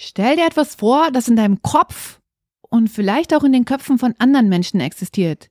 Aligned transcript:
Stell 0.00 0.36
dir 0.36 0.46
etwas 0.46 0.76
vor, 0.76 1.10
das 1.10 1.26
in 1.26 1.34
deinem 1.34 1.60
Kopf 1.60 2.20
und 2.60 2.86
vielleicht 2.86 3.34
auch 3.34 3.42
in 3.42 3.52
den 3.52 3.64
Köpfen 3.64 3.98
von 3.98 4.14
anderen 4.20 4.48
Menschen 4.48 4.78
existiert, 4.78 5.50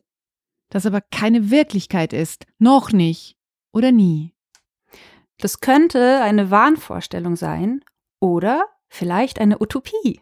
das 0.69 0.85
aber 0.85 1.01
keine 1.01 1.51
Wirklichkeit 1.51 2.13
ist, 2.13 2.45
noch 2.57 2.93
nicht 2.93 3.35
oder 3.73 3.91
nie. 3.91 4.33
Das 5.39 5.59
könnte 5.59 6.21
eine 6.21 6.49
Wahnvorstellung 6.49 7.35
sein 7.35 7.83
oder 8.21 8.63
vielleicht 8.87 9.41
eine 9.41 9.59
Utopie. 9.59 10.21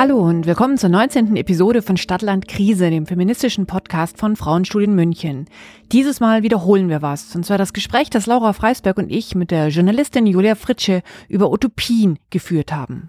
Hallo 0.00 0.16
und 0.16 0.46
willkommen 0.46 0.78
zur 0.78 0.88
19. 0.88 1.36
Episode 1.36 1.82
von 1.82 1.98
Stadtland 1.98 2.48
Krise, 2.48 2.88
dem 2.88 3.04
feministischen 3.04 3.66
Podcast 3.66 4.16
von 4.16 4.34
Frauenstudien 4.34 4.94
München. 4.94 5.44
Dieses 5.92 6.20
Mal 6.20 6.42
wiederholen 6.42 6.88
wir 6.88 7.02
was, 7.02 7.36
und 7.36 7.44
zwar 7.44 7.58
das 7.58 7.74
Gespräch, 7.74 8.08
das 8.08 8.24
Laura 8.24 8.54
Freisberg 8.54 8.96
und 8.96 9.12
ich 9.12 9.34
mit 9.34 9.50
der 9.50 9.68
Journalistin 9.68 10.24
Julia 10.24 10.54
Fritsche 10.54 11.02
über 11.28 11.52
Utopien 11.52 12.18
geführt 12.30 12.72
haben. 12.72 13.08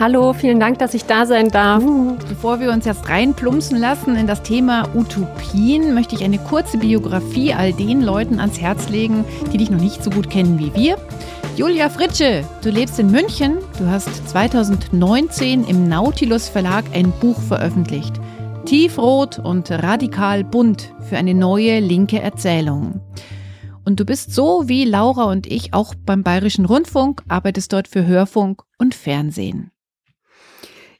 Hallo, 0.00 0.32
vielen 0.32 0.60
Dank, 0.60 0.78
dass 0.78 0.94
ich 0.94 1.04
da 1.04 1.26
sein 1.26 1.50
darf. 1.50 1.84
Bevor 2.26 2.58
wir 2.58 2.72
uns 2.72 2.86
jetzt 2.86 3.10
reinplumpsen 3.10 3.78
lassen 3.78 4.16
in 4.16 4.26
das 4.26 4.42
Thema 4.42 4.88
Utopien, 4.94 5.92
möchte 5.92 6.14
ich 6.14 6.24
eine 6.24 6.38
kurze 6.38 6.78
Biografie 6.78 7.52
all 7.52 7.74
den 7.74 8.00
Leuten 8.00 8.40
ans 8.40 8.58
Herz 8.58 8.88
legen, 8.88 9.26
die 9.52 9.58
dich 9.58 9.68
noch 9.68 9.78
nicht 9.78 10.02
so 10.02 10.08
gut 10.08 10.30
kennen 10.30 10.58
wie 10.58 10.74
wir. 10.74 10.96
Julia 11.54 11.90
Fritsche, 11.90 12.44
du 12.62 12.70
lebst 12.70 12.98
in 12.98 13.10
München. 13.10 13.58
Du 13.78 13.88
hast 13.88 14.26
2019 14.30 15.64
im 15.64 15.86
Nautilus 15.86 16.48
Verlag 16.48 16.86
ein 16.94 17.12
Buch 17.20 17.38
veröffentlicht. 17.38 18.14
Tiefrot 18.64 19.38
und 19.38 19.70
radikal 19.70 20.44
bunt 20.44 20.94
für 21.10 21.18
eine 21.18 21.34
neue 21.34 21.78
linke 21.78 22.22
Erzählung. 22.22 23.02
Und 23.84 24.00
du 24.00 24.06
bist 24.06 24.34
so 24.34 24.66
wie 24.66 24.86
Laura 24.86 25.24
und 25.24 25.46
ich 25.46 25.74
auch 25.74 25.94
beim 25.94 26.22
Bayerischen 26.22 26.64
Rundfunk, 26.64 27.22
arbeitest 27.28 27.74
dort 27.74 27.86
für 27.86 28.06
Hörfunk 28.06 28.62
und 28.78 28.94
Fernsehen. 28.94 29.72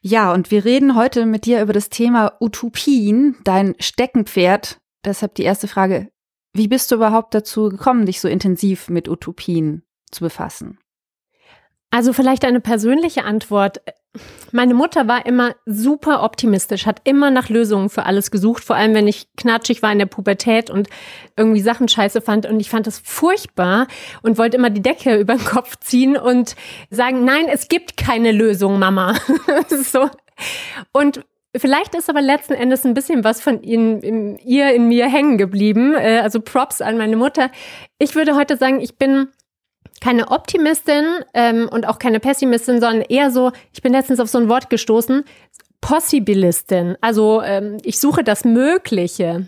Ja, 0.01 0.33
und 0.33 0.49
wir 0.49 0.65
reden 0.65 0.95
heute 0.95 1.27
mit 1.27 1.45
dir 1.45 1.61
über 1.61 1.73
das 1.73 1.89
Thema 1.89 2.33
Utopien, 2.39 3.37
dein 3.43 3.75
Steckenpferd. 3.79 4.79
Deshalb 5.05 5.35
die 5.35 5.43
erste 5.43 5.67
Frage, 5.67 6.11
wie 6.53 6.67
bist 6.67 6.91
du 6.91 6.95
überhaupt 6.95 7.35
dazu 7.35 7.69
gekommen, 7.69 8.07
dich 8.07 8.19
so 8.19 8.27
intensiv 8.27 8.89
mit 8.89 9.07
Utopien 9.07 9.83
zu 10.11 10.23
befassen? 10.23 10.79
Also 11.91 12.13
vielleicht 12.13 12.45
eine 12.45 12.61
persönliche 12.61 13.25
Antwort. 13.25 13.81
Meine 14.51 14.73
Mutter 14.73 15.07
war 15.07 15.25
immer 15.25 15.55
super 15.65 16.23
optimistisch, 16.23 16.85
hat 16.85 17.01
immer 17.05 17.31
nach 17.31 17.47
Lösungen 17.47 17.89
für 17.89 18.03
alles 18.05 18.29
gesucht, 18.29 18.63
vor 18.63 18.75
allem 18.75 18.93
wenn 18.93 19.07
ich 19.07 19.27
knatschig 19.37 19.81
war 19.81 19.91
in 19.91 19.99
der 19.99 20.05
Pubertät 20.05 20.69
und 20.69 20.89
irgendwie 21.37 21.61
Sachen 21.61 21.87
scheiße 21.87 22.19
fand 22.19 22.45
und 22.45 22.59
ich 22.59 22.69
fand 22.69 22.87
das 22.87 22.99
furchtbar 22.99 23.87
und 24.21 24.37
wollte 24.37 24.57
immer 24.57 24.69
die 24.69 24.81
Decke 24.81 25.15
über 25.19 25.35
den 25.35 25.45
Kopf 25.45 25.77
ziehen 25.79 26.17
und 26.17 26.55
sagen, 26.89 27.23
nein, 27.23 27.45
es 27.47 27.69
gibt 27.69 27.95
keine 27.95 28.33
Lösung, 28.33 28.79
Mama. 28.79 29.15
so. 29.69 30.09
Und 30.91 31.23
Vielleicht 31.53 31.95
ist 31.95 32.09
aber 32.09 32.21
letzten 32.21 32.53
Endes 32.53 32.85
ein 32.85 32.93
bisschen 32.93 33.25
was 33.25 33.41
von 33.41 33.61
Ihnen, 33.61 33.99
in, 33.99 34.37
ihr 34.37 34.73
in 34.73 34.87
mir 34.87 35.09
hängen 35.09 35.37
geblieben. 35.37 35.93
Äh, 35.95 36.19
also 36.23 36.39
Props 36.39 36.79
an 36.79 36.97
meine 36.97 37.17
Mutter. 37.17 37.51
Ich 37.99 38.15
würde 38.15 38.37
heute 38.37 38.55
sagen, 38.55 38.79
ich 38.79 38.97
bin 38.97 39.27
keine 40.01 40.29
Optimistin 40.29 41.05
ähm, 41.33 41.69
und 41.71 41.87
auch 41.87 41.99
keine 41.99 42.19
Pessimistin, 42.19 42.81
sondern 42.81 43.01
eher 43.01 43.31
so, 43.31 43.51
ich 43.71 43.81
bin 43.81 43.93
letztens 43.93 44.19
auf 44.19 44.29
so 44.29 44.39
ein 44.39 44.49
Wort 44.49 44.69
gestoßen, 44.69 45.23
Possibilistin. 45.79 46.97
Also 47.01 47.41
ähm, 47.41 47.77
ich 47.83 47.99
suche 47.99 48.23
das 48.23 48.43
Mögliche. 48.43 49.47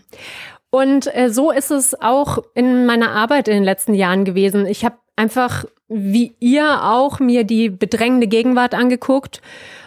Und 0.70 1.14
äh, 1.16 1.30
so 1.30 1.52
ist 1.52 1.72
es 1.72 2.00
auch 2.02 2.40
in 2.56 2.86
meiner 2.86 3.12
Arbeit 3.12 3.48
in 3.48 3.56
den 3.56 3.64
letzten 3.64 3.94
Jahren 3.94 4.26
gewesen. 4.26 4.66
Ich 4.66 4.86
habe 4.86 4.98
einfach, 5.16 5.66
wie 5.88 6.36
ihr 6.40 6.84
auch, 6.84 7.20
mir 7.20 7.44
die 7.44 7.70
bedrängende 7.70 8.28
Gegenwart 8.28 8.74
angeguckt 8.74 9.42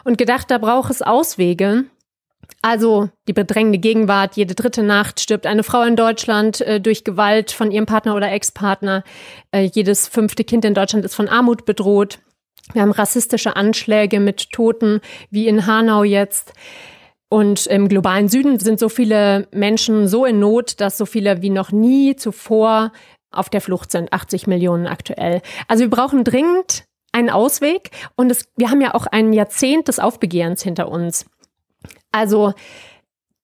und 0.04 0.18
gedacht, 0.18 0.50
da 0.50 0.58
braucht 0.58 0.90
es 0.90 1.02
Auswege. 1.02 1.86
Also 2.62 3.10
die 3.28 3.32
bedrängende 3.32 3.78
Gegenwart, 3.78 4.36
jede 4.36 4.54
dritte 4.54 4.82
Nacht 4.82 5.20
stirbt 5.20 5.46
eine 5.46 5.62
Frau 5.62 5.82
in 5.82 5.96
Deutschland 5.96 6.60
äh, 6.62 6.80
durch 6.80 7.04
Gewalt 7.04 7.52
von 7.52 7.70
ihrem 7.70 7.86
Partner 7.86 8.14
oder 8.14 8.30
Ex-Partner. 8.30 9.04
Äh, 9.52 9.70
jedes 9.72 10.08
fünfte 10.08 10.44
Kind 10.44 10.64
in 10.64 10.74
Deutschland 10.74 11.04
ist 11.04 11.14
von 11.14 11.28
Armut 11.28 11.64
bedroht. 11.64 12.18
Wir 12.72 12.82
haben 12.82 12.90
rassistische 12.90 13.54
Anschläge 13.54 14.18
mit 14.18 14.50
Toten, 14.50 15.00
wie 15.30 15.46
in 15.46 15.66
Hanau 15.66 16.02
jetzt. 16.02 16.52
Und 17.28 17.66
im 17.66 17.88
globalen 17.88 18.28
Süden 18.28 18.58
sind 18.58 18.78
so 18.78 18.88
viele 18.88 19.48
Menschen 19.52 20.08
so 20.08 20.24
in 20.24 20.38
Not, 20.40 20.80
dass 20.80 20.98
so 20.98 21.06
viele 21.06 21.42
wie 21.42 21.50
noch 21.50 21.72
nie 21.72 22.16
zuvor 22.16 22.92
auf 23.30 23.50
der 23.50 23.60
Flucht 23.60 23.90
sind. 23.90 24.12
80 24.12 24.46
Millionen 24.46 24.86
aktuell. 24.86 25.42
Also 25.68 25.84
wir 25.84 25.90
brauchen 25.90 26.24
dringend 26.24 26.84
einen 27.12 27.30
Ausweg. 27.30 27.90
Und 28.14 28.30
es, 28.30 28.48
wir 28.56 28.70
haben 28.70 28.80
ja 28.80 28.94
auch 28.94 29.06
ein 29.06 29.32
Jahrzehnt 29.32 29.88
des 29.88 29.98
Aufbegehrens 29.98 30.62
hinter 30.62 30.88
uns. 30.88 31.26
Also 32.16 32.54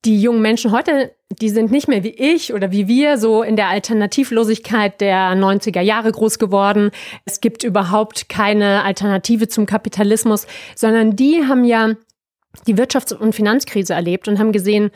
die 0.05 0.21
jungen 0.21 0.43
Menschen 0.43 0.73
heute, 0.73 1.15
die 1.31 1.49
sind 1.49 1.71
nicht 1.71 1.87
mehr 1.87 2.03
wie 2.03 2.11
ich 2.11 2.53
oder 2.53 2.73
wie 2.73 2.89
wir 2.89 3.19
so 3.19 3.43
in 3.43 3.55
der 3.55 3.69
Alternativlosigkeit 3.69 5.01
der 5.01 5.35
90er 5.35 5.81
Jahre 5.81 6.11
groß 6.11 6.39
geworden. 6.39 6.91
Es 7.25 7.41
gibt 7.41 7.63
überhaupt 7.63 8.29
keine 8.29 8.83
Alternative 8.83 9.47
zum 9.47 9.67
Kapitalismus, 9.67 10.47
sondern 10.75 11.15
die 11.15 11.45
haben 11.47 11.65
ja 11.65 11.95
die 12.67 12.75
Wirtschafts- 12.75 13.15
und 13.15 13.35
Finanzkrise 13.35 13.95
erlebt 13.95 14.27
und 14.27 14.39
haben 14.39 14.53
gesehen, 14.53 14.91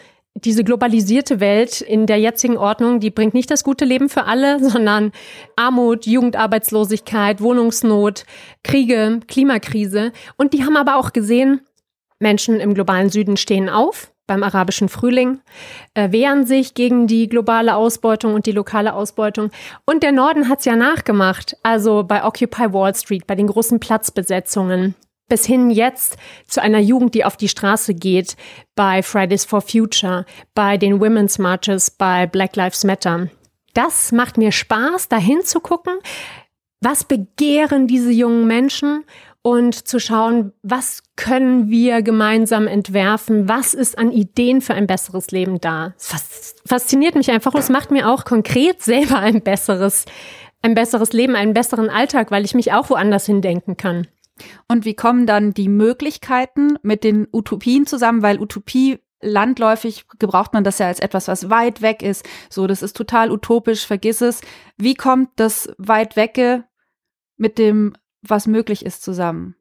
diese 0.44 0.64
globalisierte 0.64 1.40
Welt 1.40 1.80
in 1.80 2.06
der 2.06 2.18
jetzigen 2.18 2.58
Ordnung, 2.58 3.00
die 3.00 3.10
bringt 3.10 3.32
nicht 3.32 3.50
das 3.50 3.64
gute 3.64 3.84
Leben 3.84 4.08
für 4.08 4.24
alle, 4.24 4.62
sondern 4.68 5.12
Armut, 5.56 6.06
Jugendarbeitslosigkeit, 6.06 7.40
Wohnungsnot, 7.40 8.24
Kriege, 8.62 9.20
Klimakrise. 9.28 10.12
Und 10.36 10.52
die 10.52 10.64
haben 10.64 10.76
aber 10.76 10.96
auch 10.96 11.12
gesehen, 11.12 11.60
Menschen 12.18 12.60
im 12.60 12.74
globalen 12.74 13.10
Süden 13.10 13.36
stehen 13.36 13.68
auf 13.68 14.10
beim 14.26 14.42
arabischen 14.42 14.88
Frühling, 14.88 15.40
äh, 15.94 16.10
wehren 16.10 16.46
sich 16.46 16.74
gegen 16.74 17.06
die 17.06 17.28
globale 17.28 17.76
Ausbeutung 17.76 18.34
und 18.34 18.46
die 18.46 18.52
lokale 18.52 18.94
Ausbeutung. 18.94 19.50
Und 19.84 20.02
der 20.02 20.12
Norden 20.12 20.48
hat's 20.48 20.64
ja 20.64 20.76
nachgemacht, 20.76 21.56
also 21.62 22.02
bei 22.02 22.24
Occupy 22.24 22.72
Wall 22.72 22.94
Street, 22.94 23.26
bei 23.26 23.34
den 23.34 23.46
großen 23.46 23.80
Platzbesetzungen. 23.80 24.94
Bis 25.28 25.44
hin 25.44 25.70
jetzt 25.70 26.16
zu 26.46 26.62
einer 26.62 26.78
Jugend, 26.78 27.14
die 27.14 27.24
auf 27.24 27.36
die 27.36 27.48
Straße 27.48 27.94
geht, 27.94 28.36
bei 28.76 29.02
Fridays 29.02 29.44
for 29.44 29.60
Future, 29.60 30.24
bei 30.54 30.76
den 30.76 31.00
Women's 31.00 31.38
Marches, 31.38 31.90
bei 31.90 32.26
Black 32.26 32.54
Lives 32.54 32.84
Matter. 32.84 33.28
Das 33.74 34.12
macht 34.12 34.38
mir 34.38 34.52
Spaß, 34.52 35.08
dahin 35.08 35.42
zu 35.42 35.60
gucken. 35.60 35.98
Was 36.80 37.04
begehren 37.04 37.88
diese 37.88 38.12
jungen 38.12 38.46
Menschen 38.46 39.04
und 39.46 39.86
zu 39.86 40.00
schauen, 40.00 40.52
was 40.64 41.04
können 41.14 41.70
wir 41.70 42.02
gemeinsam 42.02 42.66
entwerfen, 42.66 43.48
was 43.48 43.74
ist 43.74 43.96
an 43.96 44.10
Ideen 44.10 44.60
für 44.60 44.74
ein 44.74 44.88
besseres 44.88 45.30
Leben 45.30 45.60
da. 45.60 45.94
Das 46.10 46.56
fasziniert 46.66 47.14
mich 47.14 47.30
einfach 47.30 47.54
und 47.54 47.60
es 47.60 47.68
macht 47.68 47.92
mir 47.92 48.08
auch 48.08 48.24
konkret 48.24 48.82
selber 48.82 49.20
ein 49.20 49.42
besseres, 49.42 50.04
ein 50.62 50.74
besseres 50.74 51.12
Leben, 51.12 51.36
einen 51.36 51.54
besseren 51.54 51.90
Alltag, 51.90 52.32
weil 52.32 52.44
ich 52.44 52.56
mich 52.56 52.72
auch 52.72 52.90
woanders 52.90 53.26
hindenken 53.26 53.76
kann. 53.76 54.08
Und 54.66 54.84
wie 54.84 54.94
kommen 54.94 55.26
dann 55.26 55.54
die 55.54 55.68
Möglichkeiten 55.68 56.76
mit 56.82 57.04
den 57.04 57.28
Utopien 57.32 57.86
zusammen? 57.86 58.22
Weil 58.22 58.40
Utopie 58.40 58.98
landläufig 59.20 60.06
gebraucht 60.18 60.54
man 60.54 60.64
das 60.64 60.80
ja 60.80 60.88
als 60.88 60.98
etwas, 60.98 61.28
was 61.28 61.50
weit 61.50 61.82
weg 61.82 62.02
ist. 62.02 62.26
So, 62.50 62.66
das 62.66 62.82
ist 62.82 62.96
total 62.96 63.30
utopisch, 63.30 63.86
vergiss 63.86 64.22
es. 64.22 64.40
Wie 64.76 64.96
kommt 64.96 65.30
das 65.36 65.72
weit 65.78 66.16
wecke 66.16 66.64
mit 67.36 67.58
dem 67.58 67.94
was 68.28 68.46
möglich 68.46 68.84
ist 68.84 69.02
zusammen. 69.02 69.56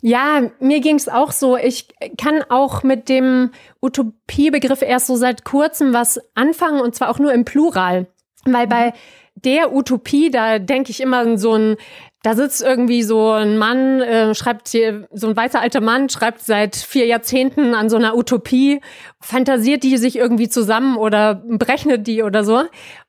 Ja, 0.00 0.50
mir 0.60 0.80
ging 0.80 0.96
es 0.96 1.08
auch 1.08 1.30
so. 1.30 1.56
Ich 1.56 1.88
kann 2.16 2.42
auch 2.48 2.82
mit 2.82 3.08
dem 3.08 3.50
Utopiebegriff 3.82 4.82
erst 4.82 5.06
so 5.06 5.16
seit 5.16 5.44
kurzem 5.44 5.92
was 5.92 6.20
anfangen 6.34 6.80
und 6.80 6.94
zwar 6.94 7.10
auch 7.10 7.18
nur 7.18 7.32
im 7.32 7.44
Plural. 7.44 8.06
Weil 8.44 8.66
bei 8.66 8.92
der 9.34 9.72
Utopie, 9.74 10.30
da 10.30 10.58
denke 10.58 10.90
ich 10.90 11.00
immer 11.00 11.36
so 11.38 11.54
ein, 11.54 11.76
da 12.22 12.34
sitzt 12.34 12.62
irgendwie 12.62 13.02
so 13.02 13.30
ein 13.32 13.58
Mann, 13.58 14.00
äh, 14.00 14.34
schreibt 14.34 14.68
hier, 14.68 15.08
so 15.10 15.28
ein 15.28 15.36
weißer 15.36 15.60
alter 15.60 15.80
Mann 15.80 16.08
schreibt 16.08 16.40
seit 16.40 16.76
vier 16.76 17.06
Jahrzehnten 17.06 17.74
an 17.74 17.90
so 17.90 17.96
einer 17.96 18.16
Utopie, 18.16 18.80
fantasiert 19.20 19.82
die 19.82 19.96
sich 19.96 20.16
irgendwie 20.16 20.48
zusammen 20.48 20.96
oder 20.96 21.34
berechnet 21.34 22.06
die 22.06 22.22
oder 22.22 22.44
so. 22.44 22.62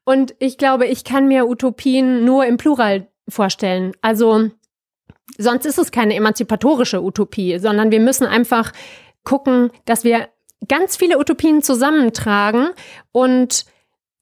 Und 0.04 0.36
ich 0.40 0.58
glaube, 0.58 0.88
ich 0.88 1.04
kann 1.04 1.28
mir 1.28 1.48
Utopien 1.48 2.26
nur 2.26 2.46
im 2.46 2.58
Plural 2.58 3.08
vorstellen. 3.28 3.94
Also 4.02 4.50
sonst 5.38 5.66
ist 5.66 5.78
es 5.78 5.92
keine 5.92 6.16
emanzipatorische 6.16 7.02
Utopie, 7.02 7.58
sondern 7.60 7.92
wir 7.92 8.00
müssen 8.00 8.28
einfach 8.28 8.72
gucken, 9.24 9.72
dass 9.86 10.04
wir 10.04 10.30
ganz 10.68 10.96
viele 10.96 11.20
Utopien 11.20 11.62
zusammentragen 11.62 12.70
und 13.12 13.66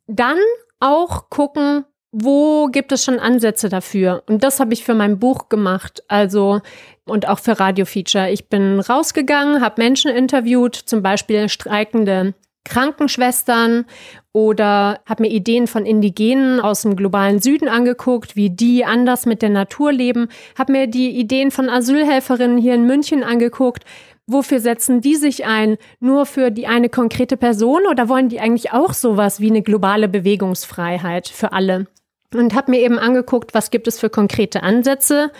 dann 0.07 0.37
auch 0.79 1.29
gucken, 1.29 1.85
wo 2.11 2.67
gibt 2.67 2.91
es 2.91 3.05
schon 3.05 3.19
Ansätze 3.19 3.69
dafür? 3.69 4.23
Und 4.27 4.43
das 4.43 4.59
habe 4.59 4.73
ich 4.73 4.83
für 4.83 4.93
mein 4.95 5.17
Buch 5.19 5.47
gemacht. 5.47 6.03
Also 6.09 6.61
und 7.05 7.27
auch 7.27 7.39
für 7.39 7.59
Radiofeature. 7.59 8.31
Ich 8.31 8.49
bin 8.49 8.79
rausgegangen, 8.79 9.61
habe 9.61 9.81
Menschen 9.81 10.11
interviewt, 10.11 10.75
zum 10.75 11.01
Beispiel 11.01 11.47
streikende 11.47 12.33
Krankenschwestern 12.63 13.85
oder 14.33 15.01
habe 15.05 15.23
mir 15.23 15.29
Ideen 15.29 15.67
von 15.67 15.85
Indigenen 15.85 16.59
aus 16.59 16.83
dem 16.83 16.95
globalen 16.95 17.39
Süden 17.39 17.67
angeguckt, 17.67 18.35
wie 18.35 18.49
die 18.49 18.85
anders 18.85 19.25
mit 19.25 19.41
der 19.41 19.49
Natur 19.49 19.91
leben, 19.91 20.29
habe 20.57 20.71
mir 20.71 20.87
die 20.87 21.09
Ideen 21.11 21.51
von 21.51 21.69
Asylhelferinnen 21.69 22.57
hier 22.57 22.75
in 22.75 22.85
München 22.85 23.23
angeguckt. 23.23 23.83
Wofür 24.27 24.59
setzen 24.59 25.01
die 25.01 25.15
sich 25.15 25.45
ein? 25.45 25.77
Nur 25.99 26.25
für 26.25 26.51
die 26.51 26.67
eine 26.67 26.89
konkrete 26.89 27.35
Person 27.35 27.81
oder 27.89 28.07
wollen 28.07 28.29
die 28.29 28.39
eigentlich 28.39 28.71
auch 28.71 28.93
sowas 28.93 29.41
wie 29.41 29.49
eine 29.49 29.63
globale 29.63 30.07
Bewegungsfreiheit 30.07 31.27
für 31.27 31.51
alle? 31.51 31.87
Und 32.33 32.55
habe 32.55 32.71
mir 32.71 32.79
eben 32.79 32.97
angeguckt, 32.97 33.53
was 33.53 33.71
gibt 33.71 33.87
es 33.87 33.99
für 33.99 34.09
konkrete 34.09 34.63
Ansätze, 34.63 35.31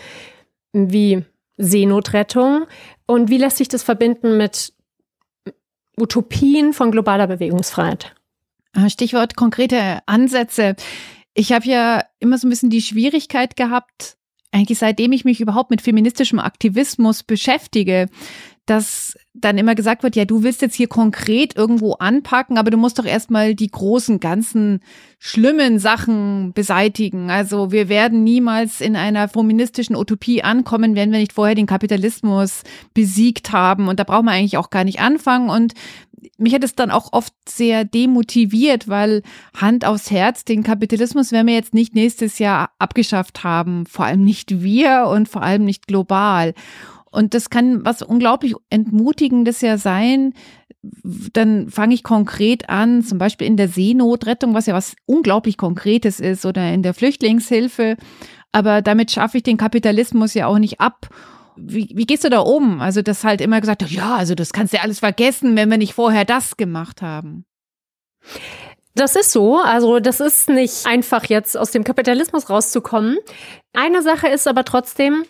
wie 0.74 1.24
Seenotrettung 1.58 2.66
und 3.08 3.30
wie 3.30 3.38
lässt 3.38 3.58
sich 3.58 3.70
das 3.70 3.84
verbinden 3.84 4.36
mit 4.38 4.74
Utopien 6.02 6.74
von 6.74 6.92
globaler 6.92 7.28
Bewegungsfreiheit. 7.28 8.16
Ah, 8.74 8.90
Stichwort 8.90 9.36
konkrete 9.36 10.00
Ansätze. 10.06 10.76
Ich 11.34 11.52
habe 11.52 11.66
ja 11.66 12.04
immer 12.20 12.38
so 12.38 12.48
ein 12.48 12.50
bisschen 12.50 12.70
die 12.70 12.82
Schwierigkeit 12.82 13.56
gehabt, 13.56 14.18
eigentlich 14.52 14.80
seitdem 14.80 15.14
ich 15.14 15.24
mich 15.24 15.40
überhaupt 15.40 15.72
mit 15.72 15.82
feministischem 15.82 16.40
Aktivismus 16.40 17.24
beschäftige, 17.24 18.08
dass 18.72 19.18
dann 19.34 19.58
immer 19.58 19.76
gesagt 19.76 20.02
wird, 20.02 20.16
ja, 20.16 20.24
du 20.24 20.44
willst 20.44 20.62
jetzt 20.62 20.76
hier 20.76 20.88
konkret 20.88 21.58
irgendwo 21.58 21.96
anpacken, 21.96 22.58
aber 22.58 22.72
du 22.72 22.78
musst 22.78 22.98
doch 23.00 23.06
erstmal 23.06 23.54
die 23.54 23.68
großen, 23.68 24.22
ganzen 24.22 24.80
schlimmen 25.20 25.78
Sachen 25.78 26.54
beseitigen. 26.54 27.30
Also 27.30 27.74
wir 27.74 27.90
werden 27.90 28.24
niemals 28.24 28.80
in 28.80 28.96
einer 28.96 29.28
feministischen 29.28 29.98
Utopie 29.98 30.42
ankommen, 30.42 30.96
wenn 30.96 31.12
wir 31.12 31.20
nicht 31.20 31.34
vorher 31.34 31.54
den 31.54 31.66
Kapitalismus 31.66 32.64
besiegt 32.94 33.52
haben. 33.52 33.90
Und 33.90 34.00
da 34.00 34.06
braucht 34.06 34.24
man 34.24 34.36
eigentlich 34.36 34.58
auch 34.58 34.70
gar 34.70 34.86
nicht 34.86 35.02
anfangen. 35.02 35.50
Und 35.50 35.74
mich 36.38 36.54
hat 36.54 36.64
es 36.64 36.76
dann 36.76 36.90
auch 36.90 37.12
oft 37.12 37.34
sehr 37.50 37.84
demotiviert, 37.84 38.88
weil 38.88 39.22
Hand 39.54 39.84
aufs 39.84 40.12
Herz, 40.12 40.46
den 40.46 40.64
Kapitalismus 40.64 41.34
werden 41.34 41.48
wir 41.48 41.56
jetzt 41.56 41.74
nicht 41.74 41.94
nächstes 41.94 42.40
Jahr 42.40 42.70
abgeschafft 42.80 43.44
haben. 43.44 43.86
Vor 43.86 44.06
allem 44.06 44.24
nicht 44.24 44.62
wir 44.62 45.08
und 45.12 45.28
vor 45.28 45.42
allem 45.42 45.66
nicht 45.66 45.88
global. 45.88 46.54
Und 47.12 47.34
das 47.34 47.50
kann 47.50 47.84
was 47.86 48.02
unglaublich 48.02 48.56
Entmutigendes 48.70 49.62
ja 49.62 49.78
sein. 49.78 50.34
Dann 51.34 51.70
fange 51.70 51.94
ich 51.94 52.04
konkret 52.04 52.70
an, 52.70 53.04
zum 53.04 53.18
Beispiel 53.18 53.48
in 53.48 53.58
der 53.58 53.68
Seenotrettung, 53.68 54.54
was 54.54 54.66
ja 54.66 54.74
was 54.74 54.96
unglaublich 55.06 55.58
Konkretes 55.58 56.20
ist, 56.20 56.46
oder 56.46 56.74
in 56.74 56.84
der 56.84 56.94
Flüchtlingshilfe. 56.94 57.98
Aber 58.52 58.82
damit 58.82 59.12
schaffe 59.12 59.38
ich 59.38 59.44
den 59.44 59.58
Kapitalismus 59.58 60.34
ja 60.34 60.48
auch 60.48 60.58
nicht 60.58 60.80
ab. 60.80 61.10
Wie, 61.58 61.90
wie 61.94 62.06
gehst 62.06 62.24
du 62.24 62.30
da 62.30 62.40
um? 62.40 62.82
Also, 62.82 63.02
das 63.02 63.24
halt 63.24 63.42
immer 63.42 63.60
gesagt, 63.60 63.84
ja, 63.92 64.16
also 64.16 64.34
das 64.34 64.54
kannst 64.54 64.74
du 64.74 64.78
ja 64.78 64.84
alles 64.84 65.00
vergessen, 65.00 65.56
wenn 65.56 65.70
wir 65.70 65.78
nicht 65.78 65.94
vorher 65.94 66.26
das 66.26 66.58
gemacht 66.58 67.02
haben. 67.02 67.46
Das 68.96 69.16
ist 69.16 69.32
so. 69.32 69.58
Also 69.58 70.00
das 70.00 70.20
ist 70.20 70.50
nicht 70.50 70.86
einfach 70.86 71.26
jetzt 71.26 71.58
aus 71.58 71.72
dem 71.72 71.84
Kapitalismus 71.84 72.50
rauszukommen. 72.50 73.18
Eine 73.74 74.02
Sache 74.02 74.28
ist 74.28 74.48
aber 74.48 74.66
trotzdem, 74.66 75.24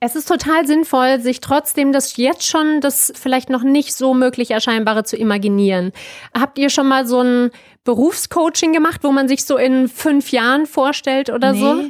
es 0.00 0.14
ist 0.14 0.28
total 0.28 0.66
sinnvoll, 0.66 1.20
sich 1.20 1.40
trotzdem 1.40 1.92
das 1.92 2.16
jetzt 2.16 2.46
schon, 2.46 2.80
das 2.80 3.12
vielleicht 3.16 3.48
noch 3.48 3.62
nicht 3.62 3.94
so 3.94 4.12
möglich 4.12 4.50
erscheinbare 4.50 5.04
zu 5.04 5.16
imaginieren. 5.16 5.92
Habt 6.38 6.58
ihr 6.58 6.68
schon 6.68 6.86
mal 6.86 7.06
so 7.06 7.22
ein 7.22 7.50
Berufscoaching 7.84 8.72
gemacht, 8.72 9.04
wo 9.04 9.12
man 9.12 9.26
sich 9.26 9.44
so 9.44 9.56
in 9.56 9.88
fünf 9.88 10.32
Jahren 10.32 10.66
vorstellt 10.66 11.30
oder 11.30 11.52
nee. 11.52 11.60
so? 11.60 11.84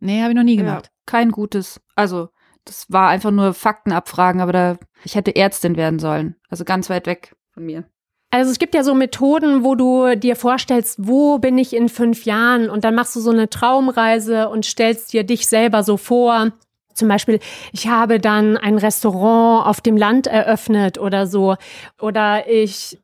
Nee, 0.00 0.20
habe 0.20 0.32
ich 0.32 0.36
noch 0.36 0.42
nie 0.42 0.56
gemacht. 0.56 0.86
Ja, 0.86 0.90
kein 1.06 1.30
gutes. 1.30 1.80
Also, 1.94 2.28
das 2.66 2.86
war 2.90 3.08
einfach 3.08 3.30
nur 3.30 3.54
Fakten 3.54 3.92
abfragen, 3.92 4.40
aber 4.40 4.52
da, 4.52 4.76
ich 5.04 5.14
hätte 5.14 5.34
Ärztin 5.34 5.76
werden 5.76 5.98
sollen. 5.98 6.36
Also 6.50 6.64
ganz 6.64 6.90
weit 6.90 7.06
weg 7.06 7.34
von 7.52 7.64
mir. 7.64 7.84
Also 8.30 8.50
es 8.50 8.58
gibt 8.58 8.74
ja 8.74 8.82
so 8.82 8.94
Methoden, 8.94 9.64
wo 9.64 9.76
du 9.76 10.16
dir 10.16 10.36
vorstellst, 10.36 10.98
wo 11.06 11.38
bin 11.38 11.56
ich 11.56 11.74
in 11.74 11.88
fünf 11.88 12.24
Jahren? 12.24 12.68
Und 12.68 12.84
dann 12.84 12.94
machst 12.94 13.16
du 13.16 13.20
so 13.20 13.30
eine 13.30 13.48
Traumreise 13.48 14.48
und 14.48 14.66
stellst 14.66 15.12
dir 15.12 15.24
dich 15.24 15.46
selber 15.46 15.84
so 15.84 15.96
vor. 15.96 16.52
Zum 16.96 17.08
Beispiel, 17.08 17.40
ich 17.72 17.88
habe 17.88 18.18
dann 18.18 18.56
ein 18.56 18.78
Restaurant 18.78 19.66
auf 19.66 19.80
dem 19.80 19.96
Land 19.96 20.26
eröffnet 20.26 20.98
oder 20.98 21.26
so. 21.26 21.56
Oder 22.00 22.48
ich 22.48 22.98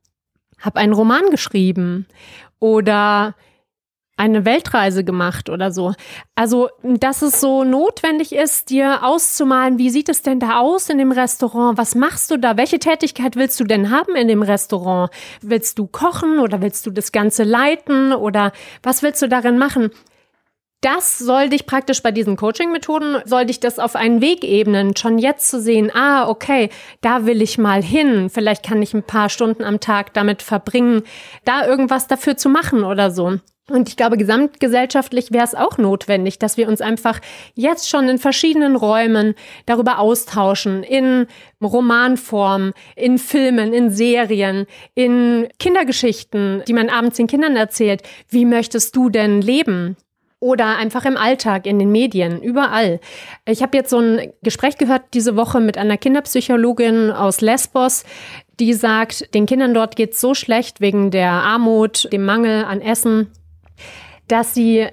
habe 0.58 0.80
einen 0.80 0.92
Roman 0.92 1.30
geschrieben. 1.30 2.06
Oder 2.58 3.34
eine 4.16 4.44
Weltreise 4.44 5.04
gemacht 5.04 5.48
oder 5.48 5.72
so. 5.72 5.94
Also, 6.34 6.68
dass 6.82 7.22
es 7.22 7.40
so 7.40 7.64
notwendig 7.64 8.32
ist, 8.32 8.70
dir 8.70 9.04
auszumalen, 9.04 9.78
wie 9.78 9.90
sieht 9.90 10.08
es 10.08 10.22
denn 10.22 10.38
da 10.38 10.60
aus 10.60 10.88
in 10.88 10.98
dem 10.98 11.12
Restaurant? 11.12 11.78
Was 11.78 11.94
machst 11.94 12.30
du 12.30 12.36
da? 12.36 12.56
Welche 12.56 12.78
Tätigkeit 12.78 13.36
willst 13.36 13.58
du 13.58 13.64
denn 13.64 13.90
haben 13.90 14.14
in 14.14 14.28
dem 14.28 14.42
Restaurant? 14.42 15.10
Willst 15.40 15.78
du 15.78 15.86
kochen 15.86 16.38
oder 16.38 16.60
willst 16.60 16.86
du 16.86 16.90
das 16.90 17.10
Ganze 17.10 17.42
leiten 17.42 18.12
oder 18.12 18.52
was 18.82 19.02
willst 19.02 19.22
du 19.22 19.28
darin 19.28 19.58
machen? 19.58 19.90
Das 20.82 21.18
soll 21.18 21.48
dich 21.48 21.64
praktisch 21.64 22.02
bei 22.02 22.10
diesen 22.10 22.36
Coaching-Methoden, 22.36 23.22
soll 23.24 23.46
dich 23.46 23.60
das 23.60 23.78
auf 23.78 23.96
einen 23.96 24.20
Weg 24.20 24.44
ebnen, 24.44 24.96
schon 24.96 25.16
jetzt 25.18 25.48
zu 25.48 25.60
sehen, 25.60 25.90
ah, 25.94 26.28
okay, 26.28 26.70
da 27.00 27.24
will 27.24 27.40
ich 27.40 27.56
mal 27.56 27.82
hin. 27.82 28.28
Vielleicht 28.28 28.64
kann 28.64 28.82
ich 28.82 28.92
ein 28.92 29.04
paar 29.04 29.28
Stunden 29.28 29.64
am 29.64 29.80
Tag 29.80 30.12
damit 30.12 30.42
verbringen, 30.42 31.04
da 31.44 31.66
irgendwas 31.66 32.08
dafür 32.08 32.36
zu 32.36 32.48
machen 32.48 32.82
oder 32.84 33.10
so. 33.10 33.38
Und 33.70 33.88
ich 33.88 33.96
glaube, 33.96 34.16
gesamtgesellschaftlich 34.18 35.30
wäre 35.30 35.44
es 35.44 35.54
auch 35.54 35.78
notwendig, 35.78 36.40
dass 36.40 36.56
wir 36.56 36.66
uns 36.66 36.80
einfach 36.80 37.20
jetzt 37.54 37.88
schon 37.88 38.08
in 38.08 38.18
verschiedenen 38.18 38.74
Räumen 38.74 39.34
darüber 39.66 40.00
austauschen, 40.00 40.82
in 40.82 41.28
Romanform, 41.62 42.72
in 42.96 43.18
Filmen, 43.18 43.72
in 43.72 43.90
Serien, 43.90 44.66
in 44.96 45.46
Kindergeschichten, 45.60 46.64
die 46.66 46.72
man 46.72 46.88
abends 46.88 47.18
den 47.18 47.28
Kindern 47.28 47.54
erzählt. 47.54 48.02
Wie 48.28 48.44
möchtest 48.44 48.96
du 48.96 49.08
denn 49.08 49.40
leben? 49.40 49.96
Oder 50.42 50.76
einfach 50.76 51.04
im 51.04 51.16
Alltag, 51.16 51.66
in 51.66 51.78
den 51.78 51.92
Medien, 51.92 52.42
überall. 52.42 52.98
Ich 53.46 53.62
habe 53.62 53.76
jetzt 53.76 53.90
so 53.90 54.00
ein 54.00 54.32
Gespräch 54.42 54.76
gehört 54.76 55.02
diese 55.14 55.36
Woche 55.36 55.60
mit 55.60 55.78
einer 55.78 55.96
Kinderpsychologin 55.96 57.12
aus 57.12 57.40
Lesbos, 57.40 58.04
die 58.58 58.74
sagt, 58.74 59.32
den 59.34 59.46
Kindern 59.46 59.72
dort 59.72 59.94
geht 59.94 60.14
es 60.14 60.20
so 60.20 60.34
schlecht 60.34 60.80
wegen 60.80 61.12
der 61.12 61.30
Armut, 61.30 62.12
dem 62.12 62.24
Mangel 62.24 62.64
an 62.64 62.80
Essen, 62.80 63.30
dass 64.26 64.52
sie 64.52 64.88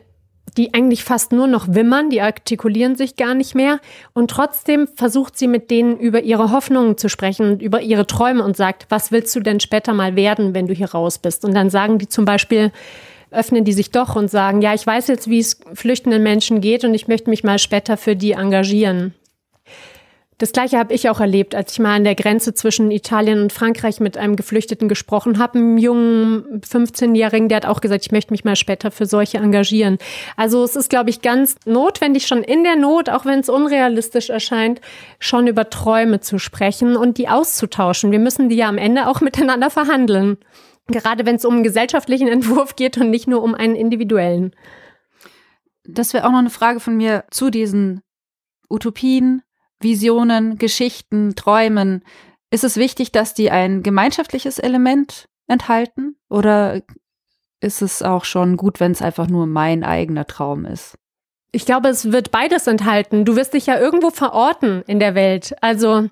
die 0.56 0.74
eigentlich 0.74 1.04
fast 1.04 1.32
nur 1.32 1.48
noch 1.48 1.74
wimmern, 1.74 2.10
die 2.10 2.22
artikulieren 2.22 2.96
sich 2.96 3.16
gar 3.16 3.34
nicht 3.34 3.56
mehr. 3.56 3.80
Und 4.14 4.30
trotzdem 4.30 4.88
versucht 4.88 5.38
sie 5.38 5.48
mit 5.48 5.72
denen 5.72 5.98
über 5.98 6.22
ihre 6.22 6.52
Hoffnungen 6.52 6.98
zu 6.98 7.10
sprechen, 7.10 7.60
über 7.60 7.82
ihre 7.82 8.06
Träume 8.06 8.44
und 8.44 8.58
sagt, 8.58 8.86
was 8.90 9.12
willst 9.12 9.36
du 9.36 9.40
denn 9.40 9.60
später 9.60 9.94
mal 9.94 10.16
werden, 10.16 10.54
wenn 10.54 10.68
du 10.68 10.74
hier 10.74 10.92
raus 10.92 11.18
bist? 11.18 11.46
Und 11.46 11.54
dann 11.56 11.70
sagen 11.70 11.98
die 11.98 12.08
zum 12.08 12.26
Beispiel, 12.26 12.72
öffnen 13.32 13.64
die 13.64 13.74
sich 13.74 13.92
doch 13.92 14.16
und 14.16 14.30
sagen, 14.30 14.62
ja, 14.62 14.74
ich 14.74 14.86
weiß 14.86 15.08
jetzt, 15.08 15.30
wie 15.30 15.40
es 15.40 15.60
flüchtenden 15.74 16.24
Menschen 16.24 16.62
geht 16.62 16.84
und 16.84 16.94
ich 16.94 17.08
möchte 17.08 17.30
mich 17.30 17.44
mal 17.44 17.60
später 17.60 17.98
für 17.98 18.16
die 18.16 18.32
engagieren. 18.32 19.14
Das 20.40 20.54
gleiche 20.54 20.80
habe 20.80 20.94
ich 20.94 21.10
auch 21.10 21.20
erlebt, 21.20 21.54
als 21.54 21.74
ich 21.74 21.80
mal 21.80 21.98
an 21.98 22.06
der 22.06 22.16
Grenze 22.16 22.54
zwischen 22.54 22.92
Italien 22.92 23.42
und 23.42 23.52
Frankreich 23.52 24.00
mit 24.00 24.18
einem 24.18 24.38
Geflüchteten 24.38 24.88
gesprochen 24.88 25.38
habe, 25.38 25.60
einem 25.60 25.78
jungen 25.78 26.62
15-Jährigen, 26.62 27.50
der 27.50 27.58
hat 27.58 27.66
auch 27.66 27.82
gesagt, 27.82 28.06
ich 28.06 28.14
möchte 28.14 28.32
mich 28.32 28.46
mal 28.46 28.56
später 28.56 28.90
für 28.90 29.06
solche 29.06 29.40
engagieren. 29.40 29.98
Also 30.38 30.64
es 30.64 30.78
ist, 30.78 30.90
glaube 30.90 31.10
ich, 31.10 31.22
ganz 31.22 31.58
notwendig, 31.66 32.26
schon 32.26 32.42
in 32.42 32.64
der 32.64 32.78
Not, 32.78 33.10
auch 33.10 33.26
wenn 33.26 33.42
es 33.42 33.50
unrealistisch 33.50 34.30
erscheint, 34.30 34.80
schon 35.20 35.46
über 35.46 35.70
Träume 35.70 36.22
zu 36.22 36.40
sprechen 36.40 36.96
und 36.96 37.18
die 37.18 37.28
auszutauschen. 37.28 38.14
Wir 38.14 38.20
müssen 38.20 38.48
die 38.48 38.56
ja 38.56 38.70
am 38.70 38.78
Ende 38.78 39.10
auch 39.10 39.20
miteinander 39.30 39.70
verhandeln. 39.70 40.38
Gerade 40.92 41.26
wenn 41.26 41.36
es 41.36 41.46
um 41.46 41.56
einen 41.56 41.64
gesellschaftlichen 41.64 42.28
Entwurf 42.30 42.76
geht 42.76 42.98
und 42.98 43.10
nicht 43.10 43.28
nur 43.28 43.42
um 43.44 43.56
einen 43.56 43.76
individuellen. 43.76 44.56
Das 45.84 46.14
wäre 46.14 46.26
auch 46.26 46.32
noch 46.32 46.40
eine 46.40 46.50
Frage 46.50 46.80
von 46.80 46.98
mir 46.98 47.26
zu 47.32 47.50
diesen 47.50 48.02
Utopien, 48.70 49.42
Visionen, 49.80 50.58
Geschichten, 50.58 51.36
Träumen. 51.36 52.04
Ist 52.52 52.64
es 52.64 52.78
wichtig, 52.78 53.12
dass 53.12 53.34
die 53.34 53.50
ein 53.50 53.82
gemeinschaftliches 53.84 54.60
Element 54.60 55.28
enthalten? 55.48 56.18
Oder 56.30 56.82
ist 57.62 57.82
es 57.82 58.02
auch 58.02 58.26
schon 58.26 58.58
gut, 58.58 58.80
wenn 58.80 58.92
es 58.92 59.02
einfach 59.02 59.28
nur 59.28 59.48
mein 59.48 59.84
eigener 59.84 60.26
Traum 60.26 60.66
ist? 60.66 60.98
Ich 61.52 61.66
glaube, 61.66 61.90
es 61.90 62.12
wird 62.12 62.32
beides 62.32 62.68
enthalten. 62.68 63.26
Du 63.26 63.36
wirst 63.36 63.54
dich 63.54 63.66
ja 63.66 63.80
irgendwo 63.80 64.12
verorten 64.12 64.84
in 64.86 65.00
der 65.00 65.16
Welt. 65.16 65.56
Also 65.62 66.10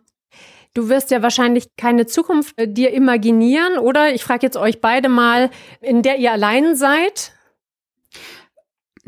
Du 0.73 0.89
wirst 0.89 1.11
ja 1.11 1.21
wahrscheinlich 1.21 1.75
keine 1.75 2.05
Zukunft 2.05 2.59
äh, 2.59 2.67
dir 2.67 2.91
imaginieren, 2.93 3.77
oder? 3.77 4.13
Ich 4.13 4.23
frage 4.23 4.45
jetzt 4.45 4.57
euch 4.57 4.81
beide 4.81 5.09
mal, 5.09 5.49
in 5.81 6.01
der 6.01 6.17
ihr 6.17 6.31
allein 6.31 6.75
seid. 6.75 7.33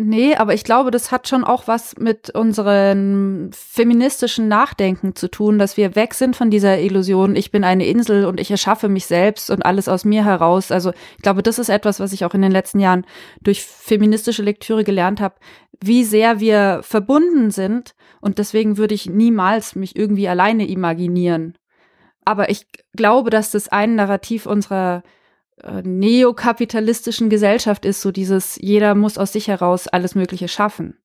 Nee, 0.02 0.36
aber 0.36 0.54
ich 0.54 0.64
glaube, 0.64 0.92
das 0.92 1.12
hat 1.12 1.28
schon 1.28 1.44
auch 1.44 1.68
was 1.68 1.98
mit 1.98 2.30
unserem 2.30 3.50
feministischen 3.54 4.48
Nachdenken 4.48 5.14
zu 5.14 5.30
tun, 5.30 5.60
dass 5.60 5.76
wir 5.76 5.94
weg 5.94 6.14
sind 6.14 6.38
von 6.38 6.50
dieser 6.50 6.80
Illusion, 6.80 7.36
ich 7.36 7.52
bin 7.52 7.66
eine 7.66 7.86
Insel 7.86 8.24
und 8.26 8.40
ich 8.40 8.50
erschaffe 8.50 8.88
mich 8.88 9.08
selbst 9.08 9.50
und 9.50 9.66
alles 9.66 9.90
aus 9.90 10.06
mir 10.06 10.24
heraus. 10.24 10.72
Also 10.72 10.92
ich 11.18 11.22
glaube, 11.22 11.44
das 11.44 11.60
ist 11.60 11.68
etwas, 11.68 12.00
was 12.00 12.14
ich 12.14 12.24
auch 12.24 12.34
in 12.34 12.42
den 12.42 12.52
letzten 12.54 12.80
Jahren 12.80 13.06
durch 13.42 13.62
feministische 13.62 14.42
Lektüre 14.42 14.86
gelernt 14.86 15.20
habe. 15.20 15.36
wie 15.82 16.06
sehr 16.06 16.40
wir 16.40 16.80
verbunden 16.82 17.52
sind. 17.52 17.94
Und 18.22 18.38
deswegen 18.38 18.78
würde 18.78 18.96
ich 18.96 19.10
niemals 19.10 19.76
mich 19.76 19.96
irgendwie 19.96 20.28
alleine 20.28 20.68
imaginieren. 20.68 21.58
Aber 22.26 22.50
ich 22.50 22.68
glaube, 22.96 23.30
dass 23.30 23.52
das 23.52 23.70
ein 23.70 23.96
Narrativ 23.96 24.46
unserer 24.46 25.04
äh, 25.64 25.82
neokapitalistischen 25.82 27.30
Gesellschaft 27.30 27.86
ist, 27.86 28.02
so 28.02 28.12
dieses, 28.12 28.58
jeder 28.62 28.96
muss 28.96 29.18
aus 29.18 29.34
sich 29.34 29.48
heraus 29.48 29.88
alles 29.88 30.16
Mögliche 30.16 30.48
schaffen. 30.48 30.98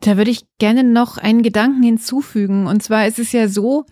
Da 0.00 0.16
würde 0.16 0.30
ich 0.30 0.46
gerne 0.58 0.84
noch 0.84 1.18
einen 1.18 1.42
Gedanken 1.42 1.82
hinzufügen. 1.82 2.66
Und 2.66 2.82
zwar 2.82 3.06
ist 3.06 3.18
es 3.18 3.32
ja 3.32 3.48
so, 3.48 3.86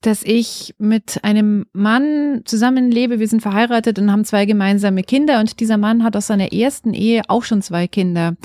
dass 0.00 0.22
ich 0.22 0.74
mit 0.78 1.20
einem 1.22 1.66
Mann 1.72 2.42
zusammenlebe. 2.44 3.20
Wir 3.20 3.28
sind 3.28 3.40
verheiratet 3.40 3.98
und 3.98 4.10
haben 4.10 4.24
zwei 4.24 4.44
gemeinsame 4.44 5.02
Kinder. 5.02 5.40
Und 5.40 5.60
dieser 5.60 5.78
Mann 5.78 6.04
hat 6.04 6.16
aus 6.16 6.26
seiner 6.26 6.52
ersten 6.52 6.92
Ehe 6.92 7.22
auch 7.28 7.44
schon 7.44 7.62
zwei 7.62 7.86
Kinder. 7.88 8.36